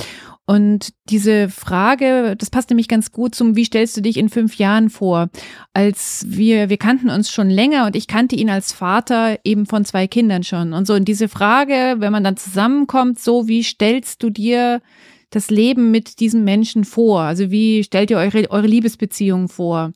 Und 0.50 0.94
diese 1.08 1.48
Frage, 1.48 2.36
das 2.36 2.50
passt 2.50 2.72
nämlich 2.72 2.88
ganz 2.88 3.12
gut 3.12 3.36
zum, 3.36 3.56
wie 3.56 3.66
stellst 3.66 3.96
du 3.96 4.02
dich 4.02 4.18
in 4.18 4.30
fünf 4.30 4.56
Jahren 4.56 4.90
vor? 4.90 5.30
Als 5.74 6.26
wir, 6.28 6.72
wir 6.72 6.78
kannten 6.78 7.12
uns 7.12 7.30
schon 7.30 7.52
länger 7.52 7.86
und 7.86 7.96
ich 7.96 8.08
kannte 8.08 8.36
ihn 8.36 8.50
als 8.50 8.74
Vater 8.74 9.38
eben 9.44 9.68
von 9.68 9.86
zwei 9.86 10.08
Kindern 10.08 10.42
schon. 10.42 10.74
Und 10.74 10.88
so, 10.88 10.96
und 10.96 11.08
diese 11.08 11.28
Frage, 11.28 11.98
wenn 12.00 12.12
man 12.12 12.24
dann 12.24 12.36
zusammenkommt, 12.36 13.20
so, 13.20 13.48
wie 13.48 13.62
stellst 13.62 14.24
du 14.24 14.32
dir 14.32 14.82
das 15.30 15.52
Leben 15.52 15.92
mit 15.92 16.20
diesem 16.20 16.46
Menschen 16.46 16.84
vor? 16.84 17.22
Also 17.22 17.52
wie 17.52 17.84
stellt 17.84 18.10
ihr 18.10 18.18
eure, 18.18 18.50
eure 18.50 18.66
Liebesbeziehung 18.66 19.50
vor? 19.50 19.94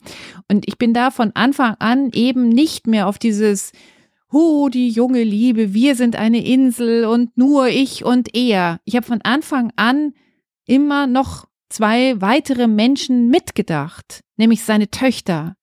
Und 0.51 0.67
ich 0.67 0.77
bin 0.77 0.93
da 0.93 1.10
von 1.10 1.31
Anfang 1.33 1.77
an 1.79 2.12
eben 2.13 2.50
nicht 2.50 2.86
mehr 2.86 3.07
auf 3.07 3.17
dieses, 3.17 3.72
Hu, 4.31 4.69
die 4.69 4.89
junge 4.89 5.24
Liebe, 5.24 5.74
wir 5.74 5.95
sind 5.95 6.15
eine 6.15 6.45
Insel 6.45 7.05
und 7.05 7.36
nur 7.39 7.69
ich 7.69 8.05
und 8.05 8.36
er. 8.36 8.79
Ich 8.86 8.95
habe 8.95 9.05
von 9.07 9.22
Anfang 9.24 9.72
an 9.77 10.13
immer 10.65 11.08
noch 11.08 11.46
zwei 11.70 12.20
weitere 12.22 12.67
Menschen 12.67 13.29
mitgedacht, 13.29 14.22
nämlich 14.38 14.63
seine 14.63 14.89
Töchter. 14.89 15.55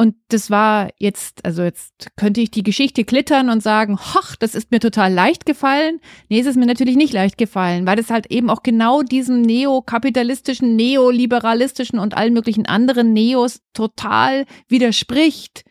Und 0.00 0.14
das 0.28 0.48
war 0.48 0.90
jetzt, 0.98 1.44
also 1.44 1.64
jetzt 1.64 2.10
könnte 2.14 2.40
ich 2.40 2.52
die 2.52 2.62
Geschichte 2.62 3.04
klittern 3.04 3.50
und 3.50 3.64
sagen, 3.64 3.98
hoch, 3.98 4.36
das 4.38 4.54
ist 4.54 4.70
mir 4.70 4.78
total 4.78 5.12
leicht 5.12 5.44
gefallen. 5.44 5.98
Nee, 6.28 6.38
es 6.38 6.46
ist 6.46 6.54
mir 6.54 6.66
natürlich 6.66 6.94
nicht 6.94 7.12
leicht 7.12 7.36
gefallen, 7.36 7.84
weil 7.84 7.98
es 7.98 8.08
halt 8.08 8.30
eben 8.30 8.48
auch 8.48 8.62
genau 8.62 9.02
diesem 9.02 9.42
neokapitalistischen, 9.42 10.76
neoliberalistischen 10.76 11.98
und 11.98 12.16
allen 12.16 12.32
möglichen 12.32 12.64
anderen 12.64 13.12
Neos 13.12 13.60
total 13.72 14.44
widerspricht. 14.68 15.64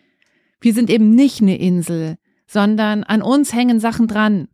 Wir 0.60 0.74
sind 0.74 0.90
eben 0.90 1.12
nicht 1.16 1.42
eine 1.42 1.58
Insel, 1.58 2.18
sondern 2.48 3.06
an 3.06 3.22
uns 3.22 3.54
hängen 3.54 3.80
Sachen 3.80 4.08
dran. 4.08 4.50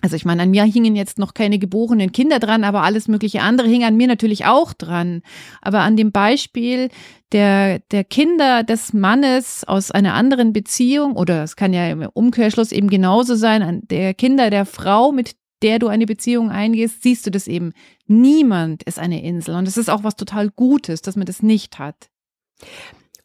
Also 0.00 0.16
ich 0.16 0.24
meine, 0.24 0.42
an 0.42 0.50
mir 0.50 0.64
hingen 0.64 0.94
jetzt 0.94 1.18
noch 1.18 1.34
keine 1.34 1.58
geborenen 1.58 2.12
Kinder 2.12 2.38
dran, 2.38 2.64
aber 2.64 2.82
alles 2.82 3.08
mögliche 3.08 3.42
andere 3.42 3.68
hing 3.68 3.84
an 3.84 3.96
mir 3.96 4.06
natürlich 4.06 4.46
auch 4.46 4.72
dran. 4.72 5.22
Aber 5.60 5.80
an 5.80 5.96
dem 5.96 6.12
Beispiel 6.12 6.88
der, 7.32 7.80
der 7.90 8.04
Kinder 8.04 8.62
des 8.62 8.92
Mannes 8.92 9.64
aus 9.64 9.90
einer 9.90 10.14
anderen 10.14 10.52
Beziehung, 10.52 11.16
oder 11.16 11.42
es 11.42 11.56
kann 11.56 11.72
ja 11.72 11.88
im 11.90 12.08
Umkehrschluss 12.12 12.72
eben 12.72 12.88
genauso 12.88 13.34
sein, 13.34 13.62
an 13.62 13.80
der 13.90 14.14
Kinder 14.14 14.50
der 14.50 14.66
Frau, 14.66 15.12
mit 15.12 15.36
der 15.62 15.78
du 15.78 15.88
eine 15.88 16.06
Beziehung 16.06 16.50
eingehst, 16.50 17.02
siehst 17.02 17.26
du 17.26 17.30
das 17.30 17.48
eben. 17.48 17.72
Niemand 18.06 18.84
ist 18.84 18.98
eine 18.98 19.22
Insel. 19.22 19.56
Und 19.56 19.66
es 19.66 19.76
ist 19.76 19.90
auch 19.90 20.04
was 20.04 20.16
total 20.16 20.50
Gutes, 20.50 21.02
dass 21.02 21.16
man 21.16 21.26
das 21.26 21.42
nicht 21.42 21.78
hat. 21.78 22.08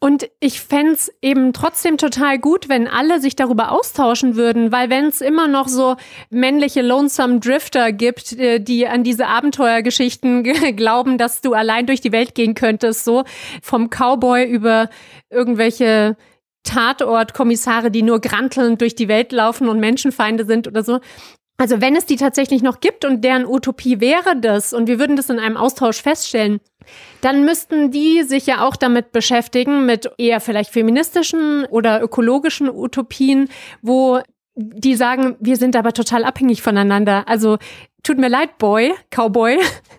Und 0.04 0.28
ich 0.38 0.60
fände 0.60 0.98
eben 1.22 1.54
trotzdem 1.54 1.96
total 1.96 2.38
gut, 2.38 2.68
wenn 2.68 2.88
alle 2.88 3.22
sich 3.22 3.36
darüber 3.36 3.72
austauschen 3.72 4.36
würden, 4.36 4.70
weil 4.70 4.90
wenn 4.90 5.06
es 5.06 5.22
immer 5.22 5.48
noch 5.48 5.66
so 5.66 5.96
männliche 6.28 6.82
Lonesome 6.82 7.40
Drifter 7.40 7.90
gibt, 7.90 8.34
äh, 8.34 8.60
die 8.60 8.86
an 8.86 9.02
diese 9.02 9.28
Abenteuergeschichten 9.28 10.42
glauben, 10.76 11.16
dass 11.16 11.40
du 11.40 11.54
allein 11.54 11.86
durch 11.86 12.02
die 12.02 12.12
Welt 12.12 12.34
gehen 12.34 12.52
könntest, 12.52 13.02
so 13.02 13.24
vom 13.62 13.88
Cowboy 13.88 14.44
über 14.44 14.90
irgendwelche 15.30 16.18
Tatortkommissare, 16.64 17.90
die 17.90 18.02
nur 18.02 18.20
grantelnd 18.20 18.82
durch 18.82 18.94
die 18.94 19.08
Welt 19.08 19.32
laufen 19.32 19.70
und 19.70 19.80
Menschenfeinde 19.80 20.44
sind 20.44 20.68
oder 20.68 20.84
so. 20.84 21.00
Also 21.56 21.80
wenn 21.80 21.94
es 21.94 22.06
die 22.06 22.16
tatsächlich 22.16 22.62
noch 22.62 22.80
gibt 22.80 23.04
und 23.04 23.22
deren 23.22 23.46
Utopie 23.46 24.00
wäre 24.00 24.36
das 24.40 24.72
und 24.72 24.88
wir 24.88 24.98
würden 24.98 25.16
das 25.16 25.30
in 25.30 25.38
einem 25.38 25.56
Austausch 25.56 26.02
feststellen, 26.02 26.60
dann 27.20 27.44
müssten 27.44 27.90
die 27.90 28.22
sich 28.24 28.46
ja 28.46 28.66
auch 28.66 28.76
damit 28.76 29.12
beschäftigen, 29.12 29.86
mit 29.86 30.10
eher 30.18 30.40
vielleicht 30.40 30.70
feministischen 30.70 31.64
oder 31.66 32.02
ökologischen 32.02 32.68
Utopien, 32.68 33.48
wo 33.82 34.20
die 34.56 34.94
sagen, 34.94 35.36
wir 35.40 35.56
sind 35.56 35.76
aber 35.76 35.92
total 35.92 36.24
abhängig 36.24 36.62
voneinander. 36.62 37.26
Also 37.28 37.58
tut 38.02 38.18
mir 38.18 38.28
leid, 38.28 38.58
Boy, 38.58 38.92
Cowboy. 39.10 39.58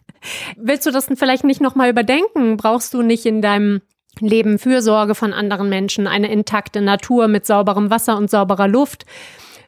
Willst 0.57 0.85
du 0.85 0.91
das 0.91 1.07
denn 1.07 1.17
vielleicht 1.17 1.43
nicht 1.43 1.61
nochmal 1.61 1.89
überdenken? 1.89 2.57
Brauchst 2.57 2.93
du 2.93 3.01
nicht 3.01 3.25
in 3.25 3.41
deinem 3.41 3.81
Leben 4.19 4.59
Fürsorge 4.59 5.13
von 5.13 5.33
anderen 5.33 5.69
Menschen, 5.69 6.07
eine 6.07 6.31
intakte 6.31 6.81
Natur 6.81 7.27
mit 7.27 7.45
sauberem 7.45 7.89
Wasser 7.89 8.17
und 8.17 8.29
sauberer 8.29 8.67
Luft? 8.67 9.05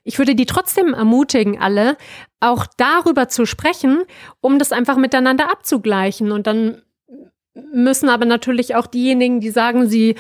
Ich 0.08 0.18
würde 0.20 0.36
die 0.36 0.46
trotzdem 0.46 0.94
ermutigen, 0.94 1.60
alle 1.60 1.98
auch 2.40 2.66
darüber 2.78 3.28
zu 3.28 3.46
sprechen, 3.46 4.04
um 4.40 4.58
das 4.58 4.72
einfach 4.72 4.96
miteinander 4.96 5.52
abzugleichen. 5.52 6.32
Und 6.32 6.48
dann 6.48 6.82
müssen 7.74 8.08
aber 8.08 8.26
natürlich 8.26 8.76
auch 8.76 8.88
diejenigen, 8.88 9.42
die 9.42 9.50
sagen, 9.50 9.90
sie 9.90 10.16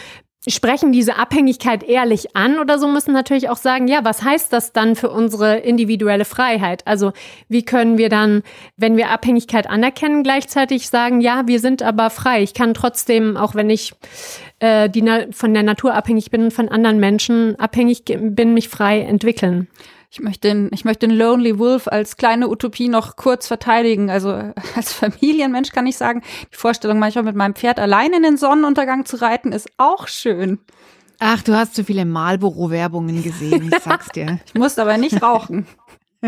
sprechen 0.47 0.91
diese 0.91 1.17
Abhängigkeit 1.17 1.83
ehrlich 1.83 2.35
an 2.35 2.59
oder 2.59 2.79
so, 2.79 2.87
müssen 2.87 3.13
natürlich 3.13 3.49
auch 3.49 3.57
sagen, 3.57 3.87
ja, 3.87 4.03
was 4.03 4.23
heißt 4.23 4.51
das 4.51 4.73
dann 4.73 4.95
für 4.95 5.09
unsere 5.09 5.57
individuelle 5.57 6.25
Freiheit? 6.25 6.85
Also 6.85 7.11
wie 7.49 7.63
können 7.63 7.97
wir 7.97 8.09
dann, 8.09 8.43
wenn 8.77 8.97
wir 8.97 9.09
Abhängigkeit 9.09 9.69
anerkennen, 9.69 10.23
gleichzeitig 10.23 10.89
sagen, 10.89 11.21
ja, 11.21 11.47
wir 11.47 11.59
sind 11.59 11.83
aber 11.83 12.09
frei. 12.09 12.43
Ich 12.43 12.53
kann 12.53 12.73
trotzdem, 12.73 13.37
auch 13.37 13.55
wenn 13.55 13.69
ich 13.69 13.93
äh, 14.59 14.89
die 14.89 15.03
von 15.31 15.53
der 15.53 15.63
Natur 15.63 15.93
abhängig 15.93 16.31
bin, 16.31 16.51
von 16.51 16.69
anderen 16.69 16.99
Menschen 16.99 17.59
abhängig 17.59 18.03
bin, 18.05 18.53
mich 18.53 18.69
frei 18.69 19.01
entwickeln. 19.01 19.67
Ich 20.09 20.21
möchte, 20.21 20.47
den, 20.47 20.69
ich 20.73 20.85
möchte 20.85 21.07
den 21.07 21.17
Lonely 21.17 21.59
Wolf 21.59 21.87
als 21.87 22.15
kleine 22.15 22.47
Utopie 22.47 22.87
noch 22.87 23.17
kurz 23.17 23.47
verteidigen. 23.47 24.09
Also 24.09 24.29
als 24.75 24.93
Familienmensch 24.93 25.71
kann 25.71 25.85
ich 25.85 25.97
sagen, 25.97 26.21
die 26.51 26.55
Vorstellung, 26.55 26.99
manchmal 26.99 27.25
mit 27.25 27.35
meinem 27.35 27.55
Pferd 27.55 27.79
allein 27.79 28.13
in 28.13 28.23
den 28.23 28.37
Sonnenuntergang 28.37 29.05
zu 29.05 29.21
reiten, 29.21 29.51
ist 29.51 29.69
auch 29.77 30.07
schön. 30.07 30.59
Ach, 31.19 31.41
du 31.41 31.55
hast 31.55 31.75
zu 31.75 31.83
viele 31.83 32.05
Marlboro-Werbungen 32.05 33.23
gesehen, 33.23 33.71
ich 33.71 33.83
sag's 33.83 34.09
dir. 34.09 34.39
ich 34.45 34.53
muss 34.53 34.77
aber 34.77 34.97
nicht 34.97 35.21
rauchen. 35.21 35.65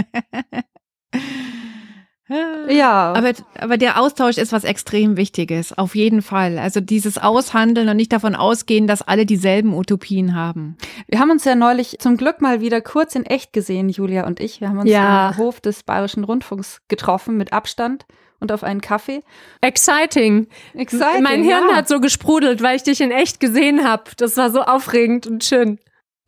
Ja. 2.69 3.13
Aber, 3.13 3.31
aber 3.57 3.77
der 3.77 3.99
Austausch 3.99 4.37
ist 4.37 4.51
was 4.51 4.63
extrem 4.63 5.17
Wichtiges, 5.17 5.75
auf 5.77 5.95
jeden 5.95 6.21
Fall. 6.21 6.59
Also 6.59 6.79
dieses 6.79 7.17
Aushandeln 7.17 7.89
und 7.89 7.97
nicht 7.97 8.13
davon 8.13 8.35
ausgehen, 8.35 8.85
dass 8.87 9.01
alle 9.01 9.25
dieselben 9.25 9.73
Utopien 9.73 10.35
haben. 10.35 10.77
Wir 11.07 11.19
haben 11.19 11.31
uns 11.31 11.43
ja 11.45 11.55
neulich 11.55 11.97
zum 11.99 12.17
Glück 12.17 12.41
mal 12.41 12.61
wieder 12.61 12.81
kurz 12.81 13.15
in 13.15 13.25
echt 13.25 13.51
gesehen, 13.51 13.89
Julia 13.89 14.27
und 14.27 14.39
ich. 14.39 14.61
Wir 14.61 14.69
haben 14.69 14.79
uns 14.79 14.89
ja. 14.89 15.29
am 15.29 15.37
Hof 15.37 15.59
des 15.59 15.83
Bayerischen 15.83 16.23
Rundfunks 16.23 16.81
getroffen 16.87 17.35
mit 17.37 17.51
Abstand 17.51 18.05
und 18.39 18.51
auf 18.51 18.63
einen 18.63 18.81
Kaffee. 18.81 19.23
Exciting. 19.61 20.47
Exciting. 20.73 21.23
Mein 21.23 21.43
Hirn 21.43 21.69
ja. 21.69 21.75
hat 21.75 21.87
so 21.87 21.99
gesprudelt, 21.99 22.61
weil 22.61 22.75
ich 22.75 22.83
dich 22.83 23.01
in 23.01 23.11
echt 23.11 23.39
gesehen 23.39 23.83
habe. 23.83 24.03
Das 24.17 24.37
war 24.37 24.49
so 24.49 24.61
aufregend 24.61 25.27
und 25.27 25.43
schön. 25.43 25.79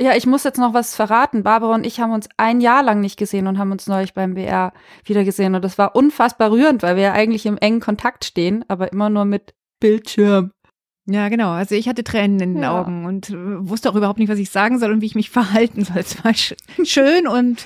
Ja, 0.01 0.15
ich 0.15 0.25
muss 0.25 0.43
jetzt 0.43 0.58
noch 0.58 0.74
was 0.74 0.96
verraten. 0.96 1.43
Barbara 1.43 1.75
und 1.75 1.86
ich 1.86 2.00
haben 2.00 2.12
uns 2.12 2.27
ein 2.38 2.60
Jahr 2.60 2.81
lang 2.81 3.01
nicht 3.01 3.17
gesehen 3.17 3.46
und 3.46 3.60
haben 3.60 3.72
uns 3.72 3.86
neulich 3.86 4.15
beim 4.15 4.34
BR 4.34 4.74
wieder 5.05 5.24
gesehen. 5.24 5.53
Und 5.53 5.63
das 5.63 5.77
war 5.77 5.96
unfassbar 5.96 6.51
rührend, 6.51 6.81
weil 6.81 6.96
wir 6.96 7.03
ja 7.03 7.13
eigentlich 7.13 7.46
im 7.46 7.58
engen 7.58 7.81
Kontakt 7.81 8.25
stehen, 8.25 8.65
aber 8.67 8.91
immer 8.91 9.12
nur 9.12 9.25
mit 9.25 9.53
Bildschirm. 9.79 10.53
Ja, 11.05 11.29
genau. 11.29 11.51
Also 11.51 11.75
ich 11.75 11.88
hatte 11.88 12.03
Tränen 12.03 12.39
in 12.39 12.53
den 12.55 12.63
ja. 12.63 12.79
Augen 12.79 13.05
und 13.05 13.29
äh, 13.29 13.36
wusste 13.36 13.91
auch 13.91 13.96
überhaupt 13.96 14.17
nicht, 14.17 14.29
was 14.29 14.39
ich 14.39 14.50
sagen 14.50 14.79
soll 14.79 14.91
und 14.91 15.01
wie 15.01 15.08
ich 15.08 15.15
mich 15.15 15.29
verhalten 15.31 15.86
soll. 15.86 15.98
Es 15.98 16.24
war 16.24 16.34
schön 16.34 17.27
und 17.27 17.65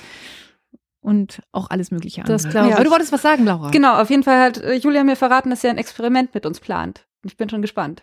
und 1.00 1.40
auch 1.52 1.70
alles 1.70 1.90
mögliche 1.90 2.20
andere. 2.20 2.34
Das 2.34 2.48
glaube 2.48 2.68
ich. 2.68 2.74
Aber 2.74 2.84
du 2.84 2.90
wolltest 2.90 3.12
was 3.12 3.22
sagen, 3.22 3.44
Laura. 3.44 3.70
Genau, 3.70 4.00
auf 4.00 4.10
jeden 4.10 4.24
Fall 4.24 4.40
hat 4.40 4.58
äh, 4.58 4.74
Julia 4.74 5.04
mir 5.04 5.16
verraten, 5.16 5.50
dass 5.50 5.62
sie 5.62 5.68
ein 5.68 5.78
Experiment 5.78 6.34
mit 6.34 6.44
uns 6.44 6.60
plant. 6.60 7.06
Ich 7.24 7.36
bin 7.36 7.48
schon 7.48 7.62
gespannt. 7.62 8.02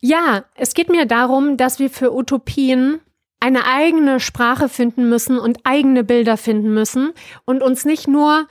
Ja, 0.00 0.44
es 0.54 0.74
geht 0.74 0.88
mir 0.88 1.06
darum, 1.06 1.56
dass 1.56 1.78
wir 1.78 1.90
für 1.90 2.14
Utopien 2.14 3.00
eine 3.40 3.66
eigene 3.66 4.20
Sprache 4.20 4.68
finden 4.68 5.08
müssen 5.08 5.38
und 5.38 5.58
eigene 5.64 6.04
Bilder 6.04 6.36
finden 6.36 6.72
müssen 6.72 7.12
und 7.44 7.62
uns 7.62 7.84
nicht 7.84 8.08
nur 8.08 8.48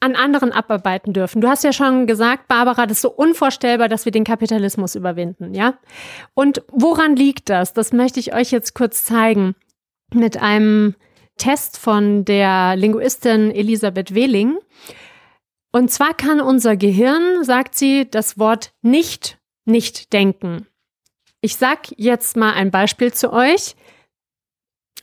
an 0.00 0.14
anderen 0.14 0.52
abarbeiten 0.52 1.12
dürfen. 1.12 1.42
Du 1.42 1.48
hast 1.48 1.62
ja 1.62 1.72
schon 1.72 2.06
gesagt, 2.06 2.48
Barbara, 2.48 2.86
das 2.86 2.98
ist 2.98 3.02
so 3.02 3.10
unvorstellbar, 3.10 3.88
dass 3.88 4.06
wir 4.06 4.12
den 4.12 4.24
Kapitalismus 4.24 4.94
überwinden, 4.94 5.52
ja? 5.52 5.74
Und 6.32 6.62
woran 6.68 7.16
liegt 7.16 7.50
das? 7.50 7.74
Das 7.74 7.92
möchte 7.92 8.18
ich 8.18 8.34
euch 8.34 8.50
jetzt 8.50 8.74
kurz 8.74 9.04
zeigen 9.04 9.54
mit 10.14 10.40
einem 10.40 10.94
Test 11.36 11.76
von 11.78 12.24
der 12.24 12.76
Linguistin 12.76 13.50
Elisabeth 13.50 14.14
Wehling. 14.14 14.56
Und 15.70 15.90
zwar 15.90 16.14
kann 16.14 16.40
unser 16.40 16.76
Gehirn, 16.76 17.44
sagt 17.44 17.74
sie, 17.74 18.08
das 18.10 18.38
Wort 18.38 18.72
nicht 18.80 19.40
nicht 19.70 20.12
denken. 20.12 20.66
Ich 21.40 21.56
sag 21.56 21.88
jetzt 21.96 22.36
mal 22.36 22.52
ein 22.52 22.70
Beispiel 22.70 23.12
zu 23.12 23.32
euch 23.32 23.74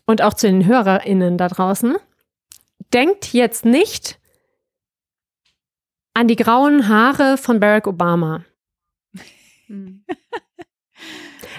und 0.07 0.23
auch 0.23 0.33
zu 0.33 0.47
den 0.47 0.65
HörerInnen 0.65 1.37
da 1.37 1.47
draußen. 1.49 1.97
Denkt 2.93 3.33
jetzt 3.33 3.65
nicht 3.65 4.19
an 6.13 6.27
die 6.27 6.35
grauen 6.35 6.87
Haare 6.87 7.37
von 7.37 7.59
Barack 7.59 7.85
Obama. 7.85 8.43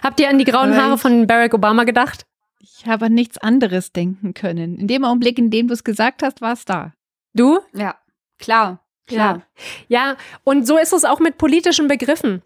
Habt 0.03 0.19
ihr 0.19 0.29
an 0.29 0.39
die 0.39 0.45
grauen 0.45 0.77
Haare 0.77 0.99
von 0.99 1.29
Barack 1.29 1.55
Obama 1.55 1.85
gedacht? 1.85 2.27
Ich 2.61 2.87
habe 2.87 3.07
an 3.07 3.15
nichts 3.15 3.39
anderes 3.39 3.93
denken 3.93 4.35
können. 4.35 4.77
In 4.79 4.89
dem 4.89 5.05
Augenblick, 5.05 5.39
in 5.39 5.51
dem 5.51 5.69
du 5.69 5.75
es 5.75 5.85
gesagt 5.85 6.23
hast, 6.23 6.41
war 6.41 6.55
es 6.55 6.65
da. 6.65 6.93
Du? 7.35 7.61
Ja, 7.73 7.97
klar, 8.39 8.85
klar. 9.07 9.47
Ja. 9.89 10.11
ja, 10.11 10.17
und 10.45 10.67
so 10.67 10.79
ist 10.79 10.93
es 10.93 11.05
auch 11.05 11.21
mit 11.21 11.39
politischen 11.39 11.87
Begriffen. 11.87 12.43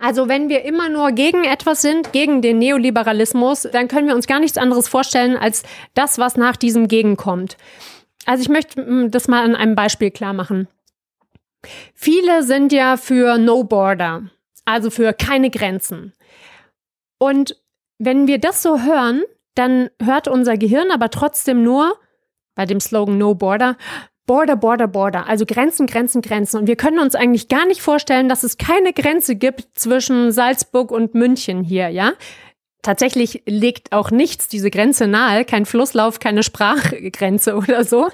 Also 0.00 0.28
wenn 0.28 0.48
wir 0.48 0.64
immer 0.64 0.88
nur 0.88 1.12
gegen 1.12 1.44
etwas 1.44 1.82
sind, 1.82 2.12
gegen 2.12 2.42
den 2.42 2.58
Neoliberalismus, 2.58 3.62
dann 3.72 3.88
können 3.88 4.06
wir 4.06 4.14
uns 4.14 4.26
gar 4.26 4.38
nichts 4.38 4.58
anderes 4.58 4.88
vorstellen 4.88 5.36
als 5.36 5.62
das, 5.94 6.18
was 6.18 6.36
nach 6.36 6.56
diesem 6.56 6.88
Gegenkommt. 6.88 7.56
Also 8.26 8.42
ich 8.42 8.48
möchte 8.48 8.80
mm, 8.80 9.10
das 9.10 9.28
mal 9.28 9.44
an 9.44 9.56
einem 9.56 9.74
Beispiel 9.74 10.10
klar 10.10 10.32
machen. 10.34 10.68
Viele 11.94 12.42
sind 12.42 12.72
ja 12.72 12.96
für 12.96 13.38
No 13.38 13.64
Border, 13.64 14.30
also 14.64 14.90
für 14.90 15.12
keine 15.12 15.50
Grenzen. 15.50 16.12
Und 17.18 17.56
wenn 17.98 18.28
wir 18.28 18.38
das 18.38 18.62
so 18.62 18.80
hören, 18.82 19.22
dann 19.54 19.90
hört 20.00 20.28
unser 20.28 20.56
Gehirn 20.56 20.90
aber 20.92 21.10
trotzdem 21.10 21.64
nur 21.64 21.98
bei 22.54 22.64
dem 22.64 22.80
Slogan 22.80 23.18
No 23.18 23.34
Border, 23.34 23.76
Border, 24.28 24.56
Border, 24.56 24.86
Border, 24.86 25.26
also 25.26 25.46
Grenzen, 25.46 25.86
Grenzen, 25.86 26.20
Grenzen. 26.20 26.60
Und 26.60 26.66
wir 26.66 26.76
können 26.76 26.98
uns 26.98 27.14
eigentlich 27.14 27.48
gar 27.48 27.66
nicht 27.66 27.80
vorstellen, 27.80 28.28
dass 28.28 28.42
es 28.42 28.58
keine 28.58 28.92
Grenze 28.92 29.36
gibt 29.36 29.66
zwischen 29.72 30.32
Salzburg 30.32 30.90
und 30.92 31.14
München 31.14 31.64
hier, 31.64 31.88
ja? 31.88 32.12
Tatsächlich 32.82 33.42
legt 33.46 33.92
auch 33.92 34.10
nichts 34.10 34.46
diese 34.46 34.70
Grenze 34.70 35.08
nahe, 35.08 35.46
kein 35.46 35.64
Flusslauf, 35.64 36.20
keine 36.20 36.42
Sprachgrenze 36.42 37.56
oder 37.56 37.84
so. 37.84 38.10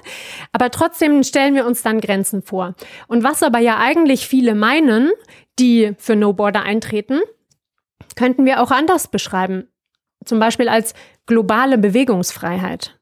Aber 0.53 0.71
trotzdem 0.71 1.21
stellen 1.23 1.53
wir 1.53 1.67
uns 1.67 1.83
dann 1.83 1.99
Grenzen 1.99 2.41
vor. 2.41 2.75
Und 3.07 3.23
was 3.23 3.43
aber 3.43 3.59
ja 3.59 3.77
eigentlich 3.77 4.25
viele 4.25 4.55
meinen, 4.55 5.11
die 5.59 5.95
für 5.97 6.15
No 6.15 6.31
Border 6.31 6.63
eintreten, 6.63 7.19
könnten 8.15 8.45
wir 8.45 8.61
auch 8.61 8.71
anders 8.71 9.09
beschreiben. 9.09 9.67
Zum 10.23 10.39
Beispiel 10.39 10.69
als 10.69 10.93
globale 11.25 11.77
Bewegungsfreiheit. 11.77 12.97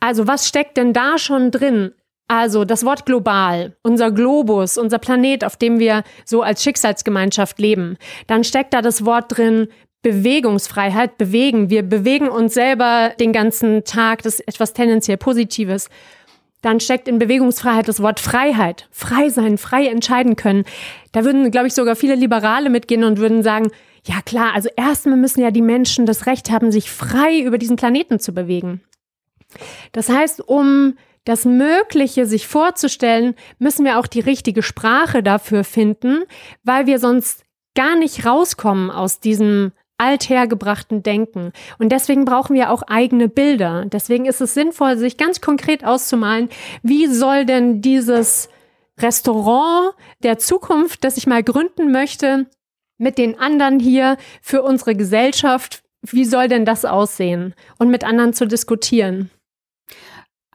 Also 0.00 0.26
was 0.26 0.48
steckt 0.48 0.76
denn 0.76 0.92
da 0.92 1.16
schon 1.16 1.52
drin? 1.52 1.94
Also 2.26 2.64
das 2.64 2.84
Wort 2.84 3.04
global, 3.04 3.76
unser 3.82 4.10
Globus, 4.10 4.78
unser 4.78 4.98
Planet, 4.98 5.44
auf 5.44 5.56
dem 5.56 5.78
wir 5.78 6.04
so 6.24 6.42
als 6.42 6.62
Schicksalsgemeinschaft 6.62 7.58
leben. 7.58 7.98
Dann 8.26 8.44
steckt 8.44 8.72
da 8.72 8.80
das 8.80 9.04
Wort 9.04 9.36
drin 9.36 9.68
Bewegungsfreiheit, 10.02 11.18
bewegen. 11.18 11.70
Wir 11.70 11.82
bewegen 11.82 12.28
uns 12.28 12.54
selber 12.54 13.12
den 13.18 13.32
ganzen 13.32 13.84
Tag, 13.84 14.22
das 14.22 14.34
ist 14.34 14.48
etwas 14.48 14.72
tendenziell 14.72 15.16
Positives. 15.16 15.88
Dann 16.60 16.80
steckt 16.80 17.08
in 17.08 17.18
Bewegungsfreiheit 17.18 17.88
das 17.88 18.00
Wort 18.00 18.20
Freiheit, 18.20 18.88
frei 18.90 19.28
sein, 19.28 19.58
frei 19.58 19.86
entscheiden 19.86 20.36
können. 20.36 20.64
Da 21.12 21.24
würden, 21.24 21.50
glaube 21.50 21.66
ich, 21.66 21.74
sogar 21.74 21.96
viele 21.96 22.14
Liberale 22.14 22.70
mitgehen 22.70 23.04
und 23.04 23.18
würden 23.18 23.42
sagen, 23.42 23.70
ja 24.06 24.20
klar, 24.24 24.54
also 24.54 24.68
erstmal 24.76 25.16
müssen 25.16 25.40
ja 25.40 25.50
die 25.50 25.62
Menschen 25.62 26.06
das 26.06 26.26
Recht 26.26 26.50
haben, 26.50 26.70
sich 26.70 26.90
frei 26.90 27.40
über 27.40 27.58
diesen 27.58 27.76
Planeten 27.76 28.18
zu 28.18 28.32
bewegen. 28.32 28.82
Das 29.92 30.08
heißt, 30.08 30.46
um 30.46 30.96
das 31.24 31.44
Mögliche 31.44 32.26
sich 32.26 32.46
vorzustellen, 32.46 33.34
müssen 33.58 33.84
wir 33.84 33.98
auch 33.98 34.06
die 34.06 34.20
richtige 34.20 34.62
Sprache 34.62 35.22
dafür 35.22 35.64
finden, 35.64 36.24
weil 36.62 36.86
wir 36.86 36.98
sonst 36.98 37.44
gar 37.74 37.96
nicht 37.96 38.26
rauskommen 38.26 38.90
aus 38.90 39.20
diesem 39.20 39.72
althergebrachten 39.96 41.02
Denken. 41.02 41.52
Und 41.78 41.90
deswegen 41.90 42.24
brauchen 42.24 42.54
wir 42.54 42.70
auch 42.70 42.82
eigene 42.82 43.28
Bilder. 43.28 43.84
Deswegen 43.86 44.26
ist 44.26 44.40
es 44.40 44.54
sinnvoll, 44.54 44.96
sich 44.96 45.16
ganz 45.16 45.40
konkret 45.40 45.84
auszumalen, 45.84 46.48
wie 46.82 47.06
soll 47.06 47.46
denn 47.46 47.80
dieses 47.80 48.48
Restaurant 48.98 49.94
der 50.22 50.38
Zukunft, 50.38 51.04
das 51.04 51.16
ich 51.16 51.26
mal 51.26 51.42
gründen 51.42 51.90
möchte, 51.90 52.46
mit 52.98 53.18
den 53.18 53.38
anderen 53.38 53.80
hier 53.80 54.16
für 54.40 54.62
unsere 54.62 54.94
Gesellschaft, 54.94 55.82
wie 56.02 56.24
soll 56.24 56.48
denn 56.48 56.64
das 56.64 56.84
aussehen? 56.84 57.54
Und 57.78 57.88
mit 57.88 58.04
anderen 58.04 58.34
zu 58.34 58.46
diskutieren. 58.46 59.30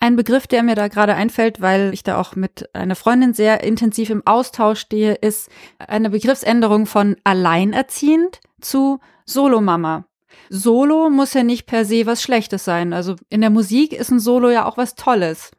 Ein 0.02 0.16
Begriff, 0.16 0.48
der 0.48 0.64
mir 0.64 0.76
da 0.76 0.88
gerade 0.88 1.14
einfällt, 1.16 1.60
weil 1.60 1.94
ich 1.94 2.04
da 2.04 2.20
auch 2.20 2.36
mit 2.36 2.74
einer 2.74 2.96
Freundin 2.96 3.34
sehr 3.34 3.64
intensiv 3.64 4.10
im 4.10 4.26
Austausch 4.26 4.80
stehe, 4.80 5.14
ist 5.14 5.50
eine 5.78 6.10
Begriffsänderung 6.12 6.86
von 6.86 7.18
alleinerziehend 7.26 8.40
zu 8.62 9.00
Solomama. 9.26 10.06
Solo 10.50 11.10
muss 11.10 11.34
ja 11.34 11.44
nicht 11.44 11.66
per 11.66 11.84
se 11.84 12.06
was 12.06 12.24
Schlechtes 12.24 12.64
sein. 12.64 12.94
Also 12.94 13.16
in 13.30 13.42
der 13.42 13.50
Musik 13.50 13.94
ist 13.94 14.10
ein 14.10 14.20
Solo 14.20 14.50
ja 14.50 14.66
auch 14.66 14.78
was 14.78 14.96
Tolles. 14.96 15.52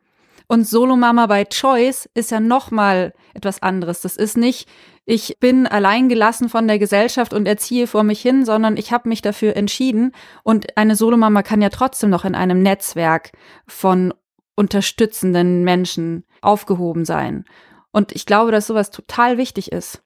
Und 0.46 0.66
Solomama 0.66 1.26
by 1.26 1.44
Choice 1.44 2.08
ist 2.14 2.32
ja 2.32 2.40
nochmal 2.40 3.12
etwas 3.34 3.62
anderes. 3.62 4.00
Das 4.00 4.16
ist 4.16 4.36
nicht, 4.36 4.68
ich 5.04 5.36
bin 5.38 5.68
allein 5.68 6.08
gelassen 6.08 6.48
von 6.48 6.66
der 6.66 6.80
Gesellschaft 6.80 7.32
und 7.32 7.46
erziehe 7.46 7.86
vor 7.86 8.02
mich 8.02 8.20
hin, 8.20 8.44
sondern 8.44 8.76
ich 8.76 8.90
habe 8.90 9.08
mich 9.08 9.22
dafür 9.22 9.54
entschieden. 9.54 10.12
Und 10.42 10.76
eine 10.76 10.96
Solomama 10.96 11.44
kann 11.44 11.62
ja 11.62 11.68
trotzdem 11.68 12.10
noch 12.10 12.24
in 12.24 12.34
einem 12.34 12.62
Netzwerk 12.62 13.30
von 13.68 14.12
unterstützenden 14.60 15.64
Menschen 15.64 16.24
aufgehoben 16.42 17.06
sein. 17.06 17.46
Und 17.92 18.12
ich 18.12 18.26
glaube, 18.26 18.52
dass 18.52 18.66
sowas 18.66 18.90
total 18.90 19.38
wichtig 19.38 19.72
ist. 19.72 20.02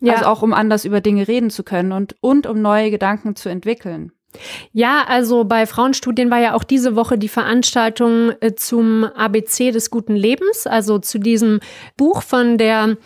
Ja. 0.00 0.12
Also 0.12 0.26
auch 0.26 0.42
um 0.42 0.52
anders 0.52 0.84
über 0.84 1.00
Dinge 1.00 1.26
reden 1.26 1.48
zu 1.48 1.64
können 1.64 1.92
und, 1.92 2.16
und 2.20 2.46
um 2.46 2.60
neue 2.60 2.90
Gedanken 2.90 3.34
zu 3.34 3.48
entwickeln. 3.48 4.12
Ja, 4.72 5.04
also 5.08 5.44
bei 5.44 5.64
Frauenstudien 5.64 6.30
war 6.30 6.38
ja 6.38 6.52
auch 6.52 6.64
diese 6.64 6.96
Woche 6.96 7.16
die 7.16 7.30
Veranstaltung 7.30 8.32
äh, 8.40 8.54
zum 8.54 9.04
ABC 9.04 9.70
des 9.70 9.90
guten 9.90 10.14
Lebens, 10.14 10.66
also 10.66 10.98
zu 10.98 11.18
diesem 11.18 11.60
Buch 11.96 12.22
von 12.22 12.58
der 12.58 12.98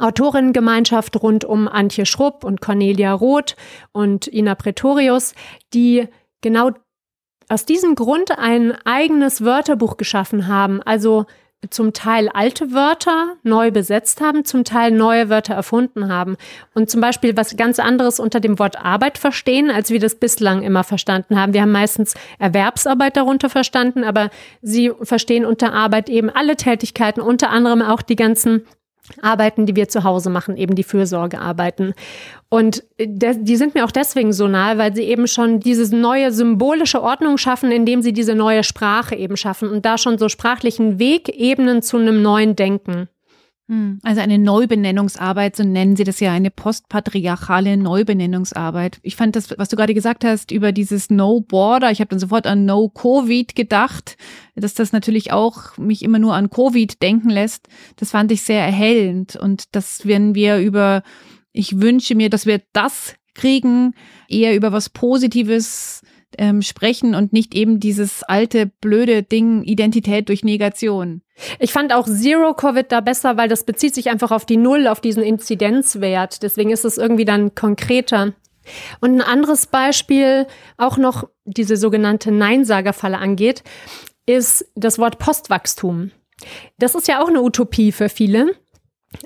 Autorinnengemeinschaft 0.00 1.22
rund 1.22 1.44
um 1.44 1.68
Antje 1.68 2.04
Schrupp 2.04 2.42
und 2.42 2.60
Cornelia 2.60 3.12
Roth 3.12 3.54
und 3.92 4.26
Ina 4.26 4.56
Pretorius, 4.56 5.34
die 5.72 6.08
genau 6.40 6.72
aus 7.48 7.64
diesem 7.64 7.94
Grund 7.94 8.38
ein 8.38 8.76
eigenes 8.84 9.44
Wörterbuch 9.44 9.96
geschaffen 9.96 10.48
haben, 10.48 10.82
also 10.82 11.26
zum 11.70 11.92
Teil 11.92 12.28
alte 12.28 12.72
Wörter 12.72 13.36
neu 13.42 13.70
besetzt 13.70 14.20
haben, 14.20 14.44
zum 14.44 14.64
Teil 14.64 14.90
neue 14.90 15.30
Wörter 15.30 15.54
erfunden 15.54 16.08
haben 16.08 16.36
und 16.74 16.90
zum 16.90 17.00
Beispiel 17.00 17.36
was 17.36 17.56
ganz 17.56 17.78
anderes 17.78 18.20
unter 18.20 18.40
dem 18.40 18.58
Wort 18.58 18.76
Arbeit 18.76 19.18
verstehen, 19.18 19.70
als 19.70 19.90
wir 19.90 19.98
das 19.98 20.16
bislang 20.16 20.62
immer 20.62 20.84
verstanden 20.84 21.38
haben. 21.40 21.54
Wir 21.54 21.62
haben 21.62 21.72
meistens 21.72 22.14
Erwerbsarbeit 22.38 23.16
darunter 23.16 23.48
verstanden, 23.48 24.04
aber 24.04 24.30
sie 24.62 24.92
verstehen 25.02 25.44
unter 25.44 25.72
Arbeit 25.72 26.08
eben 26.08 26.30
alle 26.30 26.56
Tätigkeiten, 26.56 27.20
unter 27.20 27.50
anderem 27.50 27.82
auch 27.82 28.02
die 28.02 28.16
ganzen 28.16 28.66
Arbeiten, 29.22 29.66
die 29.66 29.76
wir 29.76 29.88
zu 29.88 30.04
Hause 30.04 30.30
machen, 30.30 30.56
eben 30.56 30.74
die 30.74 30.82
Fürsorgearbeiten. 30.84 31.94
Und 32.48 32.84
die 32.98 33.56
sind 33.56 33.74
mir 33.74 33.84
auch 33.84 33.90
deswegen 33.90 34.32
so 34.32 34.46
nahe, 34.46 34.78
weil 34.78 34.94
sie 34.94 35.02
eben 35.02 35.26
schon 35.26 35.60
diese 35.60 35.94
neue 35.94 36.32
symbolische 36.32 37.02
Ordnung 37.02 37.38
schaffen, 37.38 37.72
indem 37.72 38.02
sie 38.02 38.12
diese 38.12 38.34
neue 38.34 38.64
Sprache 38.64 39.16
eben 39.16 39.36
schaffen 39.36 39.68
und 39.68 39.84
da 39.84 39.98
schon 39.98 40.18
so 40.18 40.28
sprachlichen 40.28 40.98
Wegebenen 40.98 41.82
zu 41.82 41.96
einem 41.96 42.22
neuen 42.22 42.56
Denken. 42.56 43.08
Hm. 43.68 43.98
Also 44.04 44.20
eine 44.20 44.38
Neubenennungsarbeit, 44.38 45.56
so 45.56 45.64
nennen 45.64 45.96
Sie 45.96 46.04
das 46.04 46.20
ja, 46.20 46.30
eine 46.30 46.52
postpatriarchale 46.52 47.76
Neubenennungsarbeit. 47.76 49.00
Ich 49.02 49.16
fand 49.16 49.34
das, 49.34 49.58
was 49.58 49.68
du 49.68 49.76
gerade 49.76 49.94
gesagt 49.94 50.24
hast 50.24 50.52
über 50.52 50.70
dieses 50.70 51.10
No 51.10 51.40
Border, 51.40 51.90
ich 51.90 51.98
habe 51.98 52.08
dann 52.08 52.20
sofort 52.20 52.46
an 52.46 52.64
No 52.64 52.88
Covid 52.88 53.56
gedacht, 53.56 54.16
dass 54.54 54.74
das 54.74 54.92
natürlich 54.92 55.32
auch 55.32 55.76
mich 55.78 56.02
immer 56.02 56.20
nur 56.20 56.34
an 56.34 56.48
Covid 56.48 57.02
denken 57.02 57.28
lässt. 57.28 57.66
Das 57.96 58.12
fand 58.12 58.30
ich 58.30 58.42
sehr 58.42 58.64
erhellend 58.64 59.34
und 59.34 59.74
dass 59.74 60.06
wenn 60.06 60.36
wir 60.36 60.58
über, 60.58 61.02
ich 61.52 61.80
wünsche 61.80 62.14
mir, 62.14 62.30
dass 62.30 62.46
wir 62.46 62.62
das 62.72 63.14
kriegen, 63.34 63.94
eher 64.28 64.54
über 64.54 64.70
was 64.70 64.90
Positives 64.90 66.02
ähm, 66.38 66.62
sprechen 66.62 67.14
und 67.14 67.32
nicht 67.32 67.54
eben 67.54 67.80
dieses 67.80 68.22
alte 68.22 68.66
blöde 68.66 69.22
Ding 69.22 69.62
Identität 69.62 70.28
durch 70.28 70.44
Negation. 70.44 71.22
Ich 71.58 71.72
fand 71.72 71.92
auch 71.92 72.06
Zero 72.06 72.54
Covid 72.54 72.90
da 72.90 73.00
besser, 73.00 73.36
weil 73.36 73.48
das 73.48 73.64
bezieht 73.64 73.94
sich 73.94 74.10
einfach 74.10 74.30
auf 74.30 74.46
die 74.46 74.56
Null, 74.56 74.86
auf 74.86 75.00
diesen 75.00 75.22
Inzidenzwert. 75.22 76.42
Deswegen 76.42 76.70
ist 76.70 76.84
es 76.84 76.98
irgendwie 76.98 77.24
dann 77.24 77.54
konkreter. 77.54 78.32
Und 79.00 79.14
ein 79.14 79.22
anderes 79.22 79.66
Beispiel, 79.66 80.46
auch 80.76 80.96
noch 80.96 81.28
diese 81.44 81.76
sogenannte 81.76 82.32
Neinsagerfalle 82.32 83.18
angeht, 83.18 83.62
ist 84.26 84.70
das 84.74 84.98
Wort 84.98 85.18
Postwachstum. 85.18 86.10
Das 86.78 86.94
ist 86.94 87.08
ja 87.08 87.22
auch 87.22 87.28
eine 87.28 87.42
Utopie 87.42 87.92
für 87.92 88.08
viele. 88.08 88.54